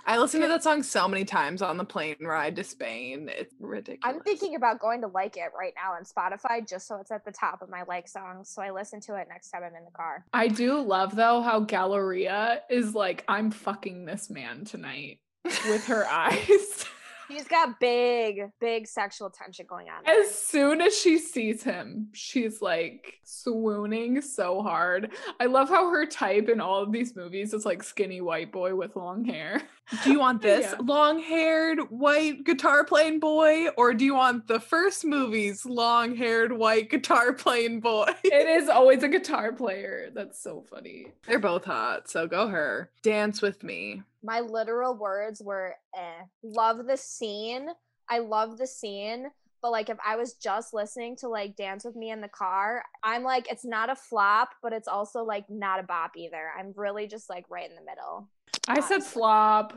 [0.06, 3.30] I listened to that song so many times on the plane ride to Spain.
[3.32, 4.00] It's ridiculous.
[4.02, 7.24] I'm thinking about going to like it right now on Spotify just so it's at
[7.24, 9.84] the top of my like songs so I listen to it next time I'm in
[9.84, 10.24] the car.
[10.32, 16.06] I do love though how Galleria is like, I'm fucking this man tonight with her
[16.10, 16.84] eyes.
[17.28, 20.02] He's got big, big sexual tension going on.
[20.04, 20.20] there.
[20.20, 25.12] As soon as she sees him, she's like swooning so hard.
[25.38, 28.74] I love how her type in all of these movies is like skinny white boy
[28.74, 29.62] with long hair.
[30.04, 30.78] do you want this Yeah.
[30.84, 36.52] long haired white guitar playing boy, or do you want the first movie's long haired
[36.52, 38.06] white guitar playing boy?
[38.24, 40.10] It is always a guitar player.
[40.14, 41.08] That's so funny.
[41.26, 42.90] They're both hot, so go her.
[43.02, 44.02] Dance with me.
[44.22, 46.22] my literal words were eh.
[46.42, 47.68] Love the scene.
[48.08, 49.28] I love the scene.
[49.62, 52.82] But like if I was just listening to like Dance with Me in the car,
[53.02, 56.50] I'm like, it's not a flop, but it's also like not a bop either.
[56.58, 58.26] I'm really just like right in the middle.
[58.70, 59.74] I said flop.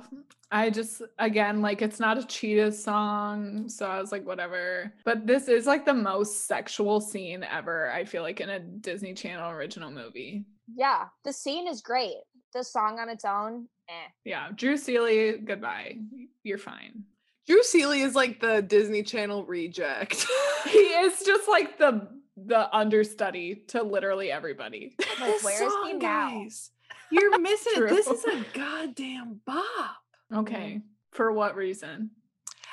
[0.51, 4.93] I just again like it's not a cheetah song, so I was like whatever.
[5.03, 7.91] But this is like the most sexual scene ever.
[7.91, 10.45] I feel like in a Disney Channel original movie.
[10.75, 12.17] Yeah, the scene is great.
[12.53, 14.10] The song on its own, eh.
[14.25, 15.97] Yeah, Drew Seeley, goodbye.
[16.43, 17.03] You're fine.
[17.47, 20.25] Drew Seeley is like the Disney Channel reject.
[20.63, 24.95] He is just like the the understudy to literally everybody.
[25.19, 25.99] Like, where is he now?
[25.99, 26.71] guys.
[27.13, 27.89] You're missing it.
[27.89, 29.97] This is a goddamn bop.
[30.34, 30.82] Okay.
[31.12, 32.12] For what reason?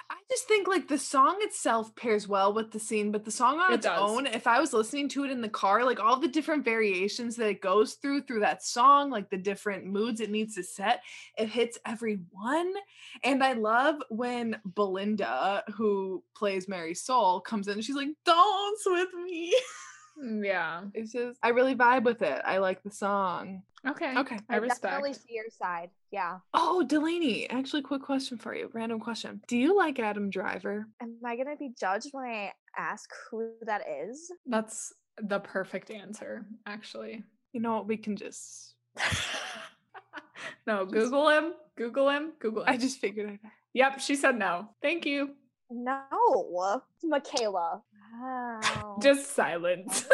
[0.08, 3.60] I just think like the song itself pairs well with the scene, but the song
[3.60, 4.00] on It its does.
[4.00, 7.36] own, if I was listening to it in the car, like all the different variations
[7.36, 11.02] that it goes through through that song, like the different moods it needs to set,
[11.38, 12.72] it hits everyone.
[13.22, 19.08] And I love when Belinda, who plays Marisol, comes in and she's like, Dance with
[19.24, 19.54] me.
[20.22, 20.82] Mm, Yeah.
[20.94, 22.40] It's just I really vibe with it.
[22.44, 23.62] I like the song.
[23.86, 24.14] Okay.
[24.16, 24.38] Okay.
[24.48, 24.82] I respect.
[24.82, 25.90] definitely see your side.
[26.10, 26.38] Yeah.
[26.52, 28.70] Oh, Delaney, actually quick question for you.
[28.74, 29.40] Random question.
[29.48, 30.86] Do you like Adam Driver?
[31.00, 34.30] Am I gonna be judged when I ask who that is?
[34.46, 37.24] That's the perfect answer, actually.
[37.52, 37.86] You know what?
[37.88, 38.74] We can just
[40.66, 41.52] no, Google him.
[41.76, 42.32] Google him.
[42.38, 42.68] Google him.
[42.68, 44.68] I just figured I'd Yep, she said no.
[44.82, 45.30] Thank you.
[45.70, 47.82] No, Michaela.
[48.20, 48.98] Wow.
[49.02, 50.06] Just silence.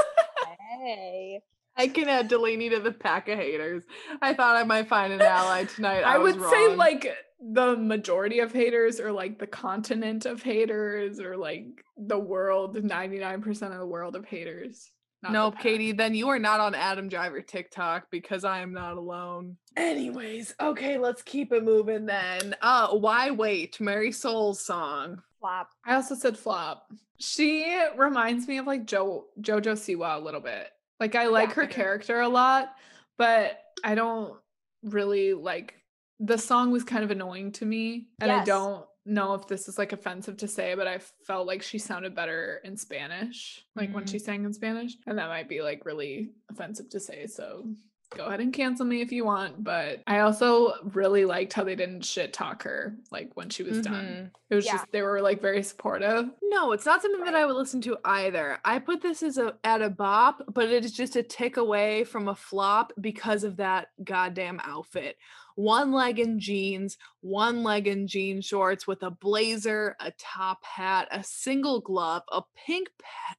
[0.79, 1.40] hey.
[1.79, 3.83] I can add Delaney to the pack of haters.
[4.23, 6.03] I thought I might find an ally tonight.
[6.03, 10.42] I, I was would say like the majority of haters or like the continent of
[10.42, 11.66] haters or like
[11.99, 14.90] the world, 99% of the world of haters.
[15.23, 15.59] not the Nope.
[15.61, 19.59] Katie, then you are not on Adam Driver TikTok because I am not alone.
[19.77, 22.57] Anyways, okay, let's keep it moving then.
[22.62, 23.77] Uh why wait?
[23.81, 25.23] Marisol's song.
[25.46, 25.70] Flop.
[25.85, 26.90] I also said flop.
[27.20, 30.68] She reminds me of like jo- Jojo Siwa a little bit.
[30.98, 31.72] Like I like her okay.
[31.72, 32.72] character a lot,
[33.16, 34.35] but I don't
[34.82, 35.74] really like
[36.18, 38.09] the song was kind of annoying to me.
[38.20, 41.62] And I don't know if this is like offensive to say, but I felt like
[41.62, 44.24] she sounded better in Spanish, like when she mm-hmm.
[44.24, 44.96] sang in Spanish.
[45.06, 47.28] And that might be like really offensive to say.
[47.28, 47.66] So
[48.11, 49.62] go ahead and cancel me if you want.
[49.62, 53.81] But I also really liked how they didn't shit talk her like when she was
[53.83, 54.05] done.
[54.05, 54.31] Mhm.
[54.51, 54.73] It was Yeah.
[54.73, 56.31] just they were like very supportive.
[56.42, 58.59] No, it's not something that I would listen to either.
[58.64, 62.05] I put this as a at a bop, but it is just a tick away
[62.05, 65.16] from a flop because of that goddamn outfit.
[65.57, 71.09] One leg in jeans, one leg in jean shorts with a blazer, a top hat,
[71.11, 72.88] a single glove, a pink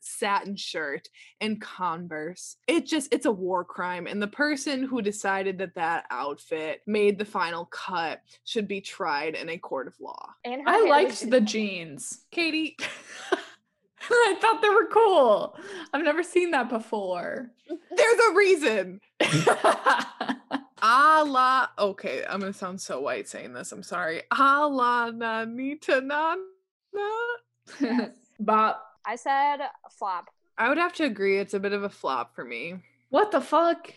[0.01, 1.08] satin shirt,
[1.39, 2.58] and Converse.
[2.67, 7.17] It just it's a war crime and the person who decided that that outfit made
[7.17, 10.34] the final cut should be tried in a court of law.
[10.43, 12.25] And I liked the jeans.
[12.32, 12.77] Katie,
[14.10, 15.56] I thought they were cool.
[15.93, 17.51] I've never seen that before.
[17.95, 19.01] there's a reason.
[20.81, 23.71] A la okay, I'm gonna sound so white saying this.
[23.71, 24.21] I'm sorry.
[24.31, 26.35] A la nanita na
[26.93, 28.07] na.
[28.39, 29.59] but I said
[29.91, 30.29] flop.
[30.57, 31.39] I would have to agree.
[31.39, 32.75] It's a bit of a flop for me.
[33.09, 33.93] what the fuck?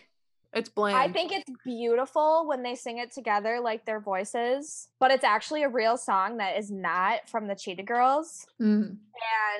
[0.53, 0.97] It's bland.
[0.97, 5.63] I think it's beautiful when they sing it together, like their voices, but it's actually
[5.63, 8.97] a real song that is not from the Cheetah Girls Mm.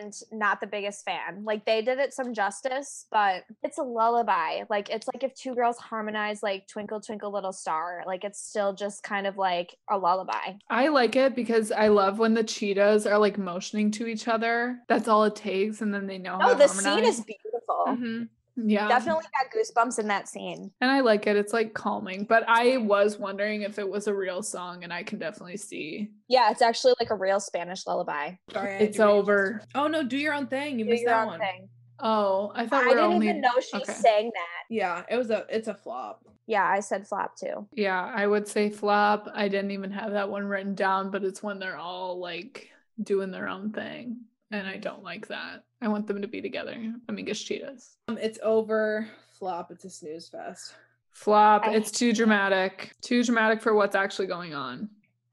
[0.01, 1.45] and not the biggest fan.
[1.45, 4.63] Like they did it some justice, but it's a lullaby.
[4.69, 8.73] Like it's like if two girls harmonize like Twinkle Twinkle Little Star, like it's still
[8.73, 10.56] just kind of like a lullaby.
[10.69, 14.80] I like it because I love when the cheetahs are like motioning to each other.
[14.89, 17.86] That's all it takes, and then they know Oh, No, the scene is beautiful.
[17.88, 18.27] Mhm.
[18.55, 20.71] Yeah, Definitely got goosebumps in that scene.
[20.81, 21.35] and I like it.
[21.35, 22.25] It's like calming.
[22.25, 26.11] But I was wondering if it was a real song, and I can definitely see
[26.27, 28.33] Yeah, it's actually like a real Spanish lullaby.
[28.53, 29.61] Sorry, it's over.
[29.75, 30.79] Oh no, do your own thing.
[30.79, 31.39] You Do missed your that own one.
[31.39, 31.69] thing.
[32.03, 33.29] Oh, I thought I we were didn't only.
[33.29, 33.93] even know she okay.
[33.93, 34.63] sang that.
[34.69, 36.25] Yeah, it was a it's a flop.
[36.47, 37.67] Yeah, I said flop too.
[37.73, 39.29] Yeah, I would say flop.
[39.33, 42.69] I didn't even have that one written down, but it's when they're all like
[43.01, 44.21] doing their own thing.
[44.51, 45.63] And I don't like that.
[45.81, 46.75] I want them to be together.
[47.09, 47.97] Amigas cheetahs.
[48.07, 49.07] Um, it's over.
[49.39, 49.71] Flop.
[49.71, 50.73] It's a snooze fest.
[51.11, 51.63] Flop.
[51.65, 52.91] I- It's too dramatic.
[53.01, 54.89] Too dramatic for what's actually going on.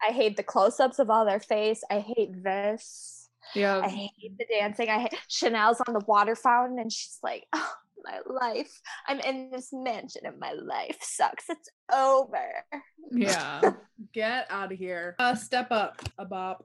[0.06, 1.82] I hate the close-ups of all their face.
[1.90, 3.28] I hate this.
[3.54, 3.80] Yeah.
[3.80, 4.88] I hate the dancing.
[4.88, 7.72] I hate Chanel's on the water fountain and she's like, oh,
[8.04, 8.80] my life.
[9.08, 11.46] I'm in this mansion and my life sucks.
[11.48, 12.64] It's over.
[13.10, 13.72] Yeah.
[14.12, 15.16] Get out of here.
[15.18, 16.00] Uh, step up.
[16.18, 16.64] A bop.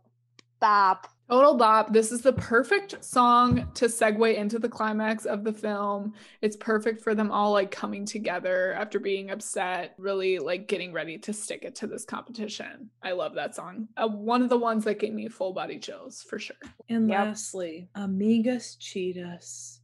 [0.64, 1.10] Bop.
[1.30, 1.92] Total bop.
[1.92, 6.14] This is the perfect song to segue into the climax of the film.
[6.42, 11.18] It's perfect for them all like coming together after being upset, really like getting ready
[11.18, 12.90] to stick it to this competition.
[13.04, 13.90] I love that song.
[13.98, 16.56] Uh, one of the ones that gave me full body chills for sure.
[16.88, 17.26] And Yep.
[17.28, 19.82] lastly, Amigas Cheetahs.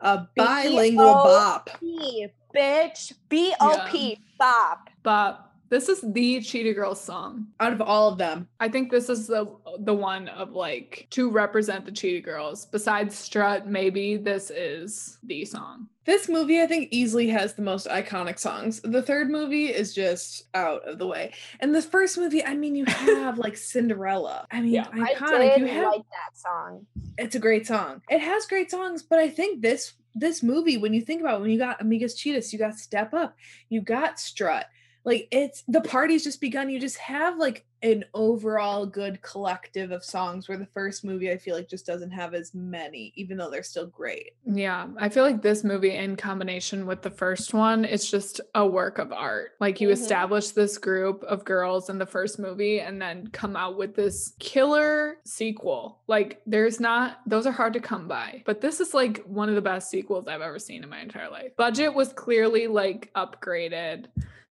[0.00, 1.70] A bilingual bop.
[1.78, 3.12] P, bitch.
[3.28, 4.18] B O P.
[4.40, 4.90] Bop.
[5.04, 7.48] But this is the Cheetah Girls song.
[7.60, 8.48] Out of all of them.
[8.60, 9.46] I think this is the
[9.80, 12.66] the one of like to represent the Cheetah Girls.
[12.66, 15.88] Besides Strut, maybe this is the song.
[16.04, 18.80] This movie, I think, easily has the most iconic songs.
[18.80, 21.32] The third movie is just out of the way.
[21.58, 24.46] And the first movie, I mean, you have like Cinderella.
[24.52, 24.86] I mean, Yeah.
[24.92, 25.56] I iconic.
[25.56, 26.86] did You have like that song.
[27.18, 28.02] it's a great song.
[28.08, 31.42] It has great songs, but I think this this movie, when you think about it,
[31.42, 33.36] when you got Amigas Cheetahs, you got Step Up,
[33.68, 34.64] you got Strut.
[35.06, 36.68] Like it's the party's just begun.
[36.68, 41.36] You just have like an overall good collective of songs where the first movie I
[41.38, 44.32] feel like just doesn't have as many, even though they're still great.
[44.44, 48.66] Yeah, I feel like this movie, in combination with the first one, it's just a
[48.66, 49.52] work of art.
[49.60, 49.92] Like you Mhm.
[49.92, 54.34] establish this group of girls in the first movie and then come out with this
[54.40, 56.00] killer sequel.
[56.08, 59.54] Like there's not, those are hard to come by, but this is like one of
[59.54, 61.52] the best sequels I've ever seen in my entire life.
[61.56, 64.06] Budget was clearly like upgraded.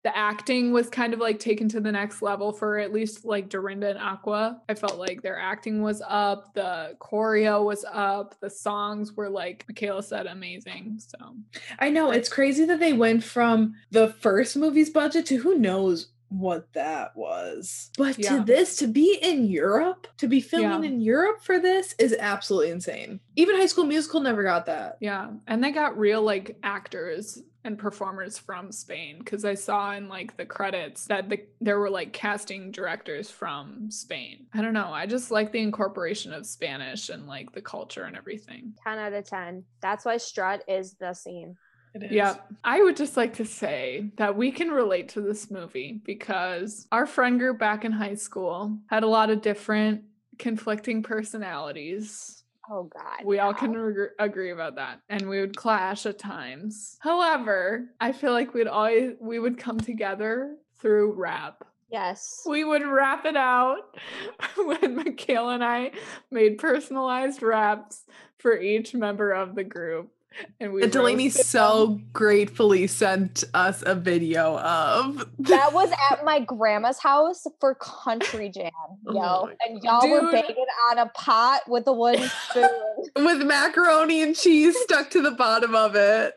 [0.03, 3.49] The acting was kind of like taken to the next level for at least like
[3.49, 4.61] Dorinda and Aqua.
[4.67, 9.65] I felt like their acting was up, the choreo was up, the songs were like
[9.67, 10.99] Michaela said, amazing.
[10.99, 11.35] So
[11.79, 16.07] I know it's crazy that they went from the first movie's budget to who knows
[16.39, 17.91] what that was.
[17.97, 18.37] But Yeah.
[18.37, 20.89] to this, to be in Europe, to be filming Yeah.
[20.89, 23.19] in Europe for this is absolutely insane.
[23.35, 24.97] Even High School Musical never got that.
[24.99, 30.09] yeah, and they got real like actors and performers from Spain because I saw in
[30.09, 34.47] like the credits that the, there were like casting directors from Spain.
[34.53, 34.91] I don't know.
[34.91, 38.73] I just like the incorporation of Spanish and like the culture and everything.
[38.83, 39.63] 10 out of 10.
[39.81, 41.55] That's why Strut is the scene.
[41.99, 46.87] Yeah, I would just like to say that we can relate to this movie because
[46.91, 50.03] our friend group back in high school had a lot of different
[50.39, 52.43] conflicting personalities.
[52.69, 53.25] Oh, God.
[53.25, 53.75] We all can
[54.19, 56.97] agree about that, and we would clash at times.
[57.01, 61.63] However, I feel like we'd always we would come together through rap.
[61.91, 62.41] Yes.
[62.47, 63.95] We would rap it out
[64.57, 65.91] when Michaela and I
[66.31, 68.03] made personalized raps
[68.39, 70.09] for each member of the group.
[70.59, 72.09] And we And Delaney so them.
[72.13, 78.71] gratefully sent us a video of That was at my grandma's house for country jam,
[79.07, 79.21] oh yo.
[79.21, 82.69] Oh and y'all were baking on a pot with a wooden spoon.
[83.15, 86.33] with macaroni and cheese stuck to the bottom of it.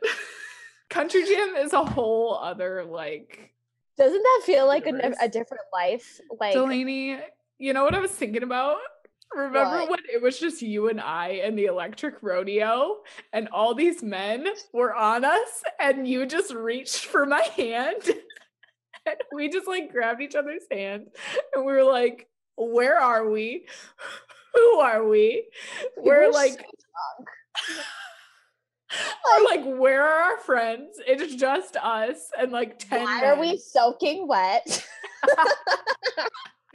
[0.89, 3.53] Country Jam is a whole other like
[3.99, 6.21] Doesn't that feel like a, a different life?
[6.39, 7.19] Like, Delaney.
[7.59, 8.77] You know what I was thinking about?
[9.35, 9.91] Remember What?
[9.91, 12.99] when it was just you and I and the electric rodeo,
[13.33, 18.03] and all these men were on us, and you just reached for my hand,
[19.07, 21.09] and we just like grabbed each other's hand,
[21.55, 23.67] and we were like, "Where are we?
[24.55, 25.45] Who are we?
[25.97, 26.65] We're like."
[28.93, 30.99] Or like, where are our friends?
[31.07, 34.87] It's just us and like 10 Why are we soaking wet?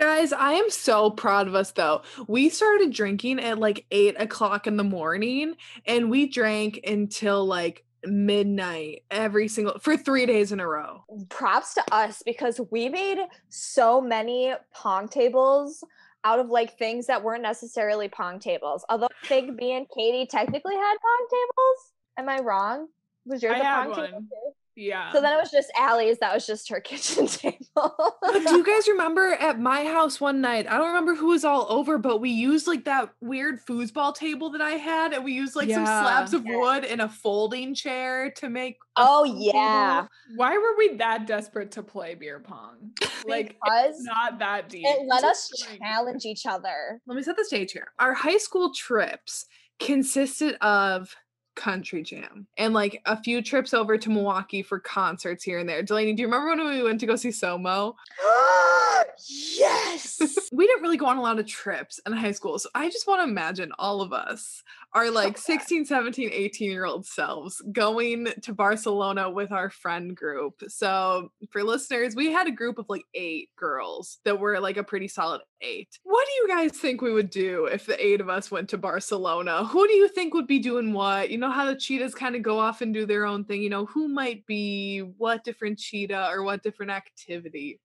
[0.02, 2.02] Guys, I am so proud of us though.
[2.26, 5.54] We started drinking at like eight o'clock in the morning
[5.86, 11.04] and we drank until like midnight every single for three days in a row.
[11.30, 15.84] Props to us because we made so many pong tables
[16.24, 18.84] out of like things that weren't necessarily pong tables.
[18.90, 21.92] Although I think me and Katie technically had pong tables.
[22.18, 22.88] Am I wrong?
[23.28, 24.54] Was yours I a had pong table too?
[24.76, 25.12] Yeah.
[25.12, 26.18] So then it was just Allie's.
[26.20, 27.60] That was just her kitchen table.
[27.76, 30.66] But do you guys remember at my house one night?
[30.70, 34.50] I don't remember who was all over, but we used like that weird foosball table
[34.52, 36.40] that I had, and we used like some slabs Yeah.
[36.40, 38.78] of wood and a folding chair to make.
[38.98, 40.10] oh yeah, table.
[40.38, 42.92] Why were we that desperate to play beer pong?
[43.28, 44.84] Like, because it's not that deep.
[44.84, 47.00] it let us Just, like- challenge each other.
[47.06, 47.92] Let me set the stage here.
[48.00, 49.46] Our high school trips
[49.80, 51.16] consisted of
[51.56, 55.84] country jam and like a few trips over to Milwaukee for concerts here and there.
[55.84, 57.96] Delaney, do you remember when we went to go see Somo?
[59.30, 60.22] yes.
[60.52, 62.58] we didn't really go on a lot of trips in high school.
[62.60, 66.86] So I just want to imagine all of us are like 16, 17, 18 year
[66.86, 70.62] old selves going to Barcelona with our friend group.
[70.68, 74.84] So for listeners, we had a group of like eight girls that were like a
[74.84, 75.90] pretty solid eight.
[76.04, 78.78] What do you guys think we would do if the eight of us went to
[78.78, 79.66] Barcelona?
[79.66, 81.30] Who do you think would be doing what?
[81.30, 83.62] You know how the cheetahs kind of go off and do their own thing.
[83.62, 87.80] You know, who might be what different cheetah or what different activity?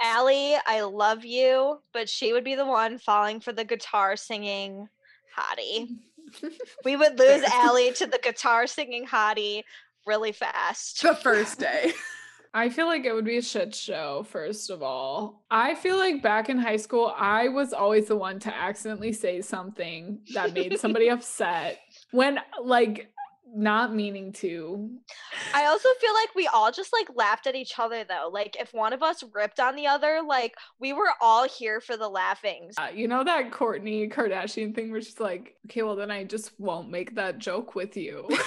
[0.00, 4.88] Allie, I love you, but she would be the one falling for the guitar singing
[5.36, 5.88] hottie.
[6.84, 9.62] We would lose Allie to the guitar singing hottie
[10.06, 11.02] really fast.
[11.02, 11.92] The first day.
[12.54, 15.44] I feel like it would be a shit show, first of all.
[15.50, 19.40] I feel like back in high school, I was always the one to accidentally say
[19.40, 21.78] something that made somebody upset
[22.10, 23.10] when, like,
[23.54, 24.90] not meaning to.
[25.54, 28.28] I also feel like we all just like laughed at each other though.
[28.30, 31.96] Like if one of us ripped on the other, like we were all here for
[31.96, 32.74] the laughings.
[32.78, 36.58] Uh, you know that Kourtney Kardashian thing where she's like, okay, well, then I just
[36.60, 38.28] won't make that joke with you.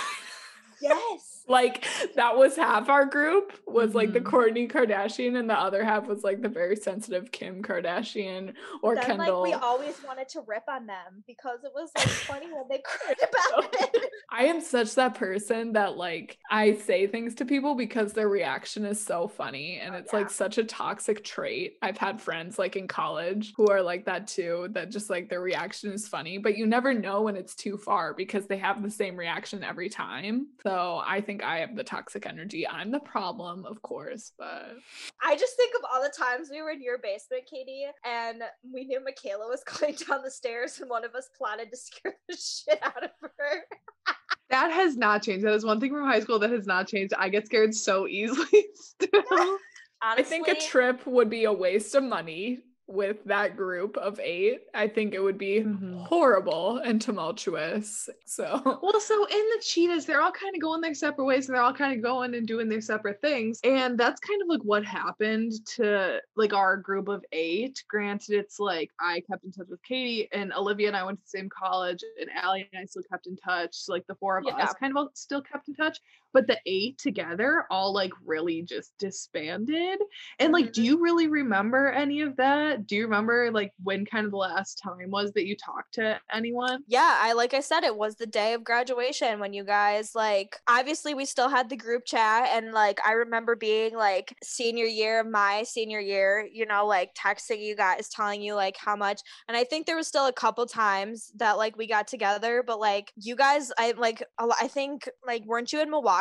[0.82, 1.44] Yes.
[1.48, 4.20] like that was half our group was like the.
[4.20, 4.32] Mm-hmm.
[4.32, 9.04] Kourtney Kardashian and the other half was like the very sensitive Kim Kardashian or then
[9.04, 9.42] Kendall.
[9.42, 12.80] like we always wanted to rip on them because it was like funny when they
[12.86, 14.10] cried about it.
[14.32, 18.30] I I am such that person that like I say things to people because their
[18.30, 20.20] reaction is so funny and Oh, it's yeah.
[20.20, 21.78] like such a toxic trait.
[21.82, 25.42] I've had friends like in college who are like that too, that just like their
[25.42, 28.90] reaction is funny, but you never know when it's too far because they have the
[28.90, 30.48] same reaction every time.
[30.64, 32.68] So I think I have the toxic energy.
[32.68, 34.76] I'm the problem, of course, but
[35.24, 38.44] I just think of all the times we were in your basement, Katie, and
[38.74, 42.16] we knew Michaela was going down the stairs, and one of us plotted to scare
[42.28, 44.16] the shit out of her.
[44.50, 45.46] That has not changed.
[45.46, 47.14] That is one thing from high school that has not changed.
[47.18, 49.24] I get scared so easily still.
[49.24, 49.58] Honestly,
[50.04, 52.60] I think a trip would be a waste of money
[52.92, 54.62] with that group of eight.
[54.74, 56.06] I think it would be Mhm.
[56.08, 58.10] horrible and tumultuous.
[58.26, 61.56] So Well, so in the cheetahs, they're all kind of going their separate ways and
[61.56, 63.60] they're all kind of going and doing their separate things.
[63.64, 67.84] And that's kind of like what happened to like our group of eight.
[67.90, 71.24] Granted, it's like I kept in touch with Katie and Olivia and I went to
[71.24, 73.76] the same college and Allie and I still kept in touch.
[73.76, 74.56] So like the four of Yeah.
[74.58, 76.00] us kind of all still kept in touch.
[76.34, 80.00] But the eight together all like really just disbanded.
[80.40, 80.86] And like, do mm-hmm.
[80.86, 82.88] you really remember any of that?
[82.88, 86.20] Do you remember like when kind of the last time was that you talked to
[86.34, 86.84] anyone?
[86.88, 90.60] yeah, I like I said, it was the day of graduation when you guys like
[90.68, 95.24] obviously we still had the group chat and like I remember being like senior year,
[95.24, 99.56] my senior year, you know, like texting you guys, telling you like how much and
[99.56, 103.12] I think there was still a couple times that like we got together, but like
[103.16, 106.21] you guys I like I think like weren't you in Milwaukee?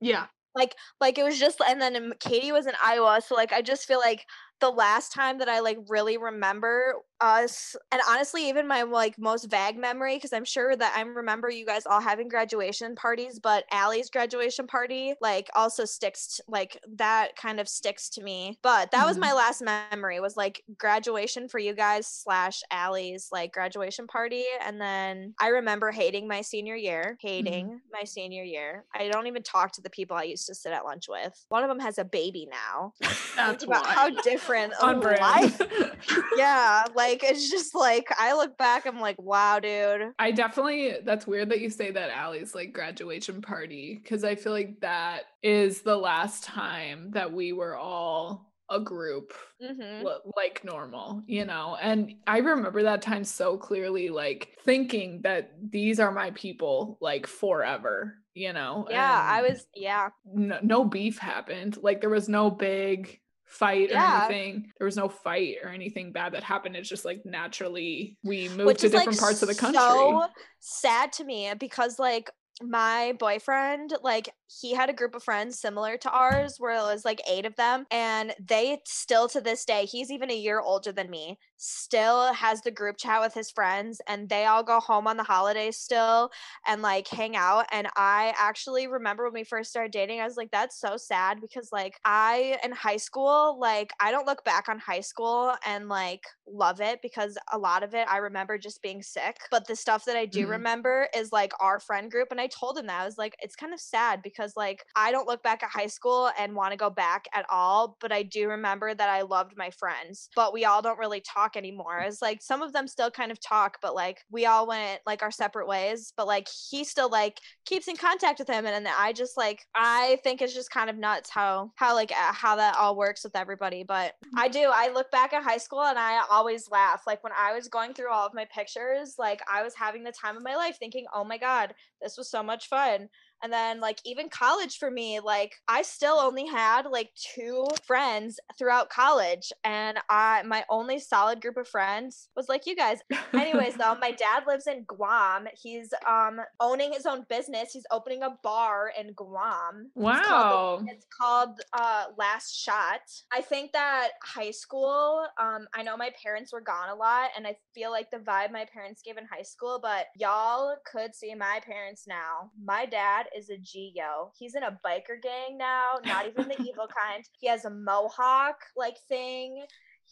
[0.00, 0.26] Yeah.
[0.54, 3.62] like like it was just and then um, katie was in iowa so like i
[3.62, 4.26] just feel like
[4.60, 9.50] the last time that i like really remember us and honestly even my like most
[9.50, 13.64] vague memory because i'm sure that i remember you guys all having graduation parties but
[13.70, 18.58] Allie's graduation party like also sticks t- like that kind of sticks to me.
[18.62, 19.36] But that was my mm-hmm.
[19.36, 25.34] last memory was like graduation for you guys slash Allie's like graduation party and then
[25.40, 27.26] i remember hating my senior year mm-hmm.
[27.26, 28.84] hating my senior year.
[28.94, 31.44] I don't even talk to the people i used to sit at lunch with.
[31.48, 32.92] One of them has a baby now.
[33.36, 34.49] That's about how different
[34.82, 35.20] on of brand.
[35.20, 35.60] life
[36.36, 41.26] yeah like it's just like i look back i'm like wow dude I definitely that's
[41.26, 45.82] weird that you say that Allie's like graduation party because I feel like that is
[45.82, 50.04] the last time that we were all a group hmm
[50.36, 51.76] like normal, you know.
[51.80, 57.26] And I remember that time so clearly like thinking that these are my people like
[57.26, 58.86] forever, you know.
[58.90, 61.78] yeah i was yeah no, no beef happened.
[61.82, 63.20] Like there was no big
[63.50, 64.26] fight Yeah.
[64.28, 64.72] or anything.
[64.78, 66.76] There was no fight or anything bad that happened.
[66.76, 69.80] It's just like naturally we moved which to is like different parts of the country.
[69.80, 70.26] so
[70.60, 72.30] sad to me because like
[72.62, 77.04] my boyfriend like he had a group of friends similar to ours where it was
[77.06, 80.92] like eight of them and they still to this day he's even a year older
[80.92, 85.06] than me still has the group chat with his friends and they all go home
[85.06, 86.30] on the holidays still
[86.66, 90.36] and like hang out and i actually remember when we first started dating i was
[90.36, 94.68] like that's so sad because like i in high school like i don't look back
[94.68, 98.82] on high school and like love it because a lot of it i remember just
[98.82, 100.50] being sick but the stuff that i do Mhm.
[100.50, 103.56] remember is like our friend group and i told him that i was like it's
[103.56, 106.76] kind of sad because like i don't look back at high school and want to
[106.76, 110.64] go back at all but i do remember that i loved my friends but we
[110.64, 111.98] all don't really talk anymore.
[111.98, 115.22] It's like some of them still kind of talk but like we all went like
[115.22, 118.88] our separate ways but like he still like keeps in contact with him and, and
[118.88, 122.56] i just like i think it's just kind of nuts how how like uh, how
[122.56, 125.98] that all works with everybody but i do i look back at high school and
[125.98, 129.62] i always laugh like when i was going through all of my pictures like i
[129.62, 132.68] was having the time of my life thinking oh my god this was so much
[132.68, 133.08] fun
[133.42, 138.38] and then like even college for me like i still only had like two friends
[138.58, 142.98] throughout college and i my only solid group of friends was like you guys
[143.34, 148.22] anyways though my dad lives in guam he's um owning his own business he's opening
[148.22, 150.86] a bar in guam It's called wow.
[150.88, 153.00] It's called uh Last Shot.
[153.32, 157.46] I think that high school, um, I know my parents were gone a lot, and
[157.46, 161.34] I feel like the vibe my parents gave in high school, but y'all could see
[161.34, 162.50] my parents now.
[162.62, 164.30] My dad is a G-Yo.
[164.38, 167.24] He's in a biker gang now, not even the evil kind.
[167.38, 169.64] He has a mohawk like thing.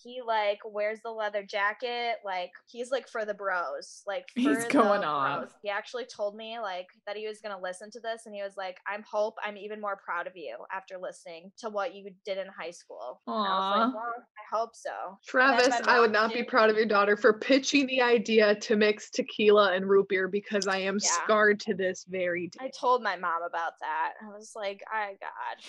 [0.03, 2.17] He like wears the leather jacket.
[2.25, 4.03] Like he's like for the bros.
[4.07, 5.05] Like for He's the going bros.
[5.05, 5.49] off.
[5.63, 8.57] He actually told me like that he was gonna listen to this, and he was
[8.57, 12.39] like, "I'm hope I'm even more proud of you after listening to what you did
[12.39, 16.29] in high school." And I was like, "Well, I hope so." Travis, I would mom
[16.29, 20.09] not be proud of your daughter for pitching the idea to mix tequila and root
[20.09, 21.11] beer because I am Yeah.
[21.11, 22.59] scarred to this very day.
[22.61, 24.15] I told my mom about that.
[24.23, 25.65] I was like, "I God."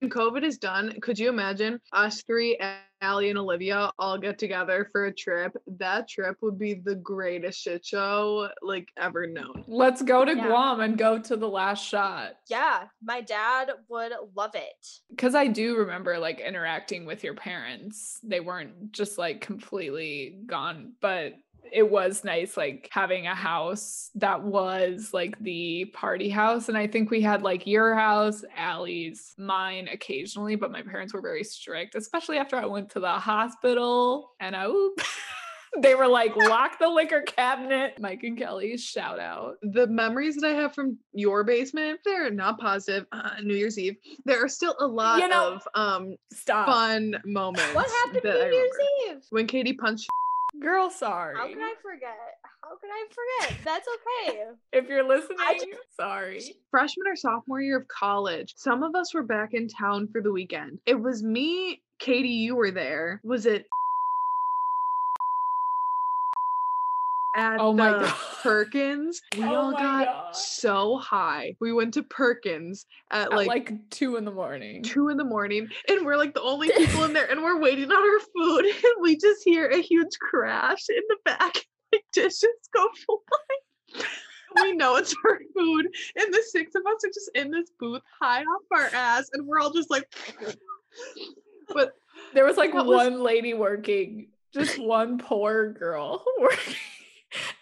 [0.00, 2.58] When COVID is done, could you imagine us three,
[3.00, 5.52] Allie and Olivia, all get together for a trip?
[5.78, 9.64] That trip would be the greatest shit show like ever known.
[9.66, 10.46] Let's go to Yeah.
[10.46, 12.36] Guam and go to the last shot.
[12.48, 14.86] Yeah, my dad would love it.
[15.10, 18.20] Because I do remember like interacting with your parents.
[18.22, 21.34] They weren't just like completely gone, but
[21.72, 26.68] it was nice like having a house that was like the party house.
[26.68, 31.22] And I think we had like your house, Allie's, mine occasionally, but my parents were
[31.22, 34.68] very strict, especially after I went to the hospital and I
[35.82, 37.98] they were like, lock the liquor cabinet.
[38.00, 39.56] Mike and Kelly, shout out.
[39.62, 43.06] The memories that I have from your basement, they're not positive.
[43.12, 46.66] Uh, New Year's Eve, there are still a lot You know- of um Stop.
[46.68, 47.74] fun moments.
[47.74, 49.18] What happened that I New Year's remember.
[49.18, 49.26] Eve?
[49.30, 50.08] When Katie punched
[50.60, 51.36] Girl, sorry.
[51.36, 52.16] How could I forget?
[52.62, 53.06] How could I
[53.48, 53.58] forget?
[53.64, 54.42] That's okay.
[54.72, 56.40] If you're listening, just- sorry.
[56.70, 60.32] freshman or sophomore year of college, some of us were back in town for the
[60.32, 60.78] weekend.
[60.86, 63.20] It was me, Katie, you were there.
[63.24, 63.66] Was it
[67.36, 68.14] at Oh my God.
[68.42, 69.20] Perkins?
[69.36, 70.34] We Oh all got God.
[70.36, 71.54] so high.
[71.60, 74.82] We went to Perkins at At like, like, two in the morning.
[74.82, 77.90] two in the morning, and we're like the only people in there, and we're waiting
[77.92, 81.54] on our food, and we just hear a huge crash in the back,
[81.92, 84.06] like dishes go flying.
[84.62, 88.00] We know it's our food, and the six of us are just in this booth,
[88.20, 90.08] high off our ass, and we're all just like.
[91.74, 91.92] But
[92.32, 96.74] There was like That was- one lady working, just one poor girl working.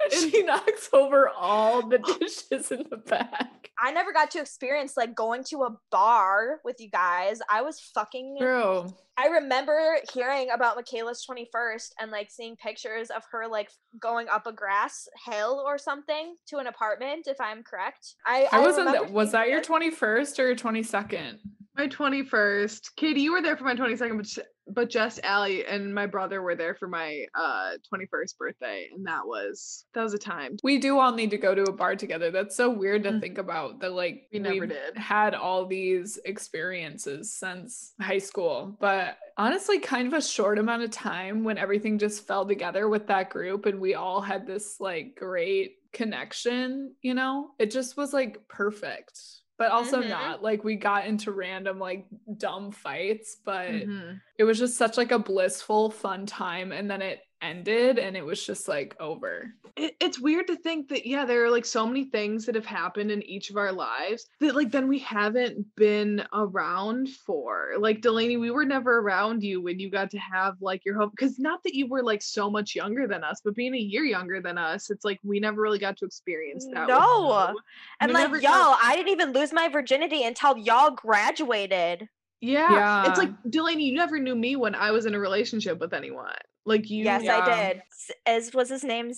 [0.12, 3.70] And she knocks over all the dishes in the back.
[3.78, 7.40] I never got to experience like going to a bar with you guys.
[7.50, 8.86] I was fucking True.
[9.16, 14.46] I remember hearing about Michaela's 21st and like seeing pictures of her like going up
[14.46, 18.14] a grass hill or something to an apartment, if I'm correct.
[18.26, 21.38] I, I wasn't was that your 21st or your 22nd?
[21.77, 25.20] My twenty first, Katie, you were there for my twenty second, but j- but just
[25.25, 29.85] Allie and my brother were there for my uh twenty first birthday, and that was
[29.93, 30.57] that was a time.
[30.62, 32.31] We do all need to go to a bar together.
[32.31, 33.20] That's so weird to Mm.
[33.20, 34.97] think about that like We never did.
[34.97, 40.91] had all these experiences since high school, but honestly kind of a short amount of
[40.93, 45.14] time when everything just fell together with that group and we all had this like
[45.16, 47.51] great connection, you know?
[47.59, 49.18] It just was like perfect.
[49.57, 50.09] But also Mhm.
[50.09, 52.07] not like we got into random like
[52.38, 54.20] dumb fights, but Mhm.
[54.36, 58.24] it was just such like a blissful fun time and then it ended and it
[58.24, 59.53] was just like over.
[59.76, 62.64] it, it's weird to think that yeah there are like so many things that have
[62.66, 68.01] happened in each of our lives that like then we haven't been around for like
[68.01, 71.38] delaney we were never around you when you got to have like your home because
[71.38, 74.40] not that you were like so much younger than us but being a year younger
[74.40, 77.55] than us it's like we never really got to experience that with No.
[78.01, 82.09] And We like, never yo, got- I didn't even lose my virginity until y'all graduated.
[82.53, 85.92] Yeah, it's like delaney you never knew me when i was in a relationship with
[85.95, 86.32] anyone
[86.66, 87.38] like you yes, Yeah.
[87.38, 87.82] I did.
[88.26, 89.12] As was his name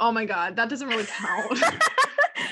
[0.00, 1.60] oh my god that doesn't really count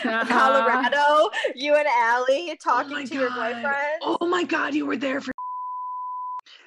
[0.29, 1.29] Colorado.
[1.55, 4.01] You and Allie Oh talking my to your boyfriend.
[4.03, 5.33] oh my god you were there for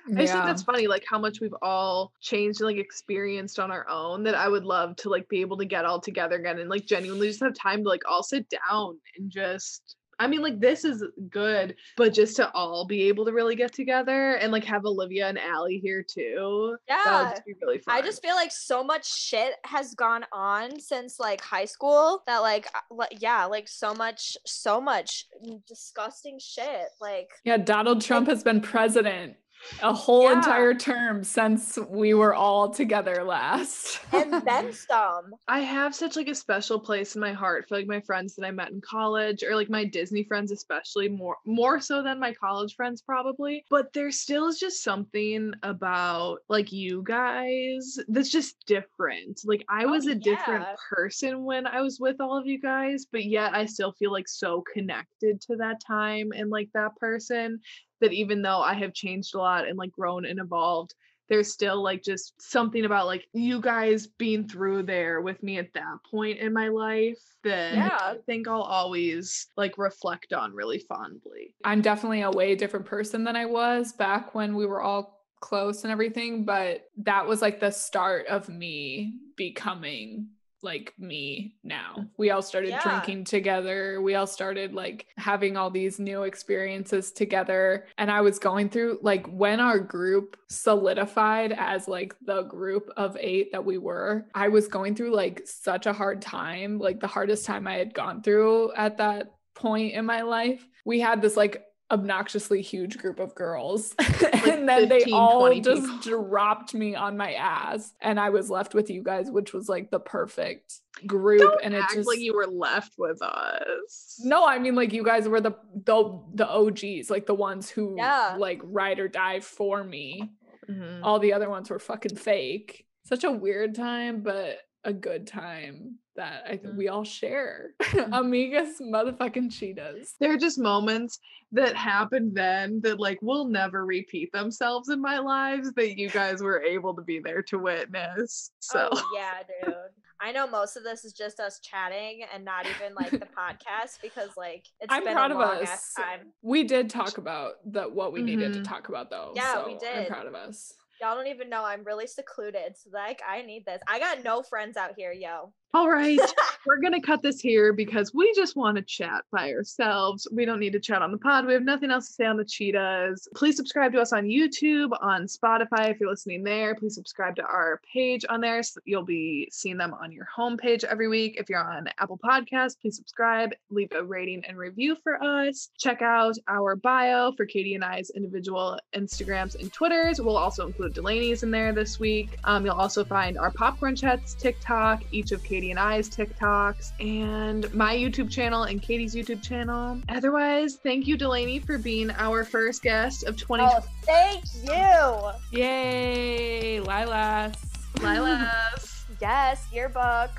[0.05, 3.71] I just think that's funny, like how much we've all changed and like experienced on
[3.71, 4.23] our own.
[4.23, 6.85] That I would love to like be able to get all together again and like
[6.85, 9.95] genuinely just have time to like all sit down and just.
[10.19, 13.73] I mean, like this is good, but just to all be able to really get
[13.73, 16.77] together and like have Olivia and Allie here too.
[16.87, 17.31] That would Yeah.
[17.31, 17.95] just be really fun.
[17.95, 22.39] I just feel like so much shit has gone on since like high school that
[22.39, 25.25] like uh, yeah, like so much so much
[25.67, 26.87] disgusting shit.
[27.01, 29.35] Like Yeah, Donald Trump has been president
[29.81, 30.33] a whole Yeah.
[30.37, 33.99] entire term since we were all together last.
[34.13, 35.33] and then some.
[35.47, 38.45] I have such like a special place in my heart for like my friends that
[38.45, 42.33] I met in college or like my Disney friends especially more more so than my
[42.33, 48.55] college friends probably but there still is just something about like you guys that's just
[48.65, 52.59] different like I Oh, was a different person when I was with all of you
[52.59, 56.95] guys but yet I still feel like so connected to that time and like that
[56.97, 57.59] person
[58.03, 60.93] that even though I have changed a lot and like grown and evolved
[61.29, 65.73] there's still like just something about like you guys being through there with me at
[65.73, 67.97] that point in my life that Yeah.
[67.99, 71.55] I think I'll always like reflect on really fondly.
[71.63, 75.83] I'm definitely a way different person than I was back when we were all close
[75.83, 80.27] and everything, but that was like the start of me becoming
[80.63, 81.95] like me now.
[81.99, 82.09] Mm.
[82.17, 82.81] We all started Yeah.
[82.81, 84.01] drinking together.
[84.01, 87.85] We all started like having all these new experiences together.
[87.97, 93.17] And I was going through like when our group solidified as like the group of
[93.19, 97.07] eight that we were, I was going through like such a hard time, like the
[97.07, 100.67] hardest time I had gone through at that point in my life.
[100.85, 103.93] We had this like obnoxiously huge group of girls.
[104.47, 105.97] and then they all just people.
[106.27, 107.93] dropped me on my ass.
[108.01, 111.41] And I was left with you guys, which was like the perfect group.
[111.41, 114.19] Don't and it just like you were left with us.
[114.23, 115.53] no, I mean like you guys were the
[115.85, 118.35] the the OGs, like the ones who Yeah.
[118.39, 120.31] like ride or die for me.
[120.69, 121.01] Mhm.
[121.03, 122.85] All the other ones were fucking fake.
[123.05, 126.77] Such a weird time, but a good time that I think Mm.
[126.77, 127.71] we all share.
[127.81, 130.15] Amigas motherfucking cheetahs.
[130.19, 131.19] There are just moments
[131.51, 136.41] that happened then that like will never repeat themselves in my lives that you guys
[136.41, 138.51] were able to be there to witness.
[138.59, 139.73] So Oh yeah, dude.
[140.21, 143.99] I know most of this is just us chatting and not even like the podcast
[144.01, 145.69] because like it's I'm been proud a of long us.
[145.69, 146.19] ass time.
[146.41, 148.63] We did talk about that what we needed to Mhm.
[148.67, 149.33] talk about though.
[149.35, 150.07] Yeah, we so I'm did.
[150.07, 150.73] proud of us.
[151.03, 152.77] Y'all don't even know I'm really secluded.
[152.77, 153.81] So like I need this.
[153.89, 155.51] I got no friends out here, yo.
[155.73, 156.19] All right.
[156.65, 160.27] we're gonna cut this here because we just want to chat by ourselves.
[160.31, 161.45] We don't need to chat on the pod.
[161.45, 163.27] We have nothing else to say on the cheetahs.
[163.35, 166.75] Please subscribe to us on YouTube, on Spotify if you're listening there.
[166.75, 170.83] Please subscribe to our page on there so you'll be seeing them on your homepage
[170.83, 171.35] every week.
[171.37, 175.69] If you're on Apple Podcasts, please subscribe, leave a rating and review for us.
[175.77, 180.21] Check out our bio for Katie and I's individual Instagrams and Twitters.
[180.21, 182.37] We'll also include Delaney's in there this week.
[182.43, 187.73] Um, you'll also find our Popcorn Chats TikTok, each of Katie and I's TikToks, and
[187.73, 189.97] my YouTube channel and Katie's YouTube channel.
[190.09, 193.63] Otherwise, thank you, Delaney, for being our first guest of 2020.
[193.63, 195.57] Oh, thank you.
[195.57, 196.81] Yay.
[196.81, 197.55] Lilas.
[197.95, 199.05] Lilas.
[199.21, 200.31] yes, yearbook.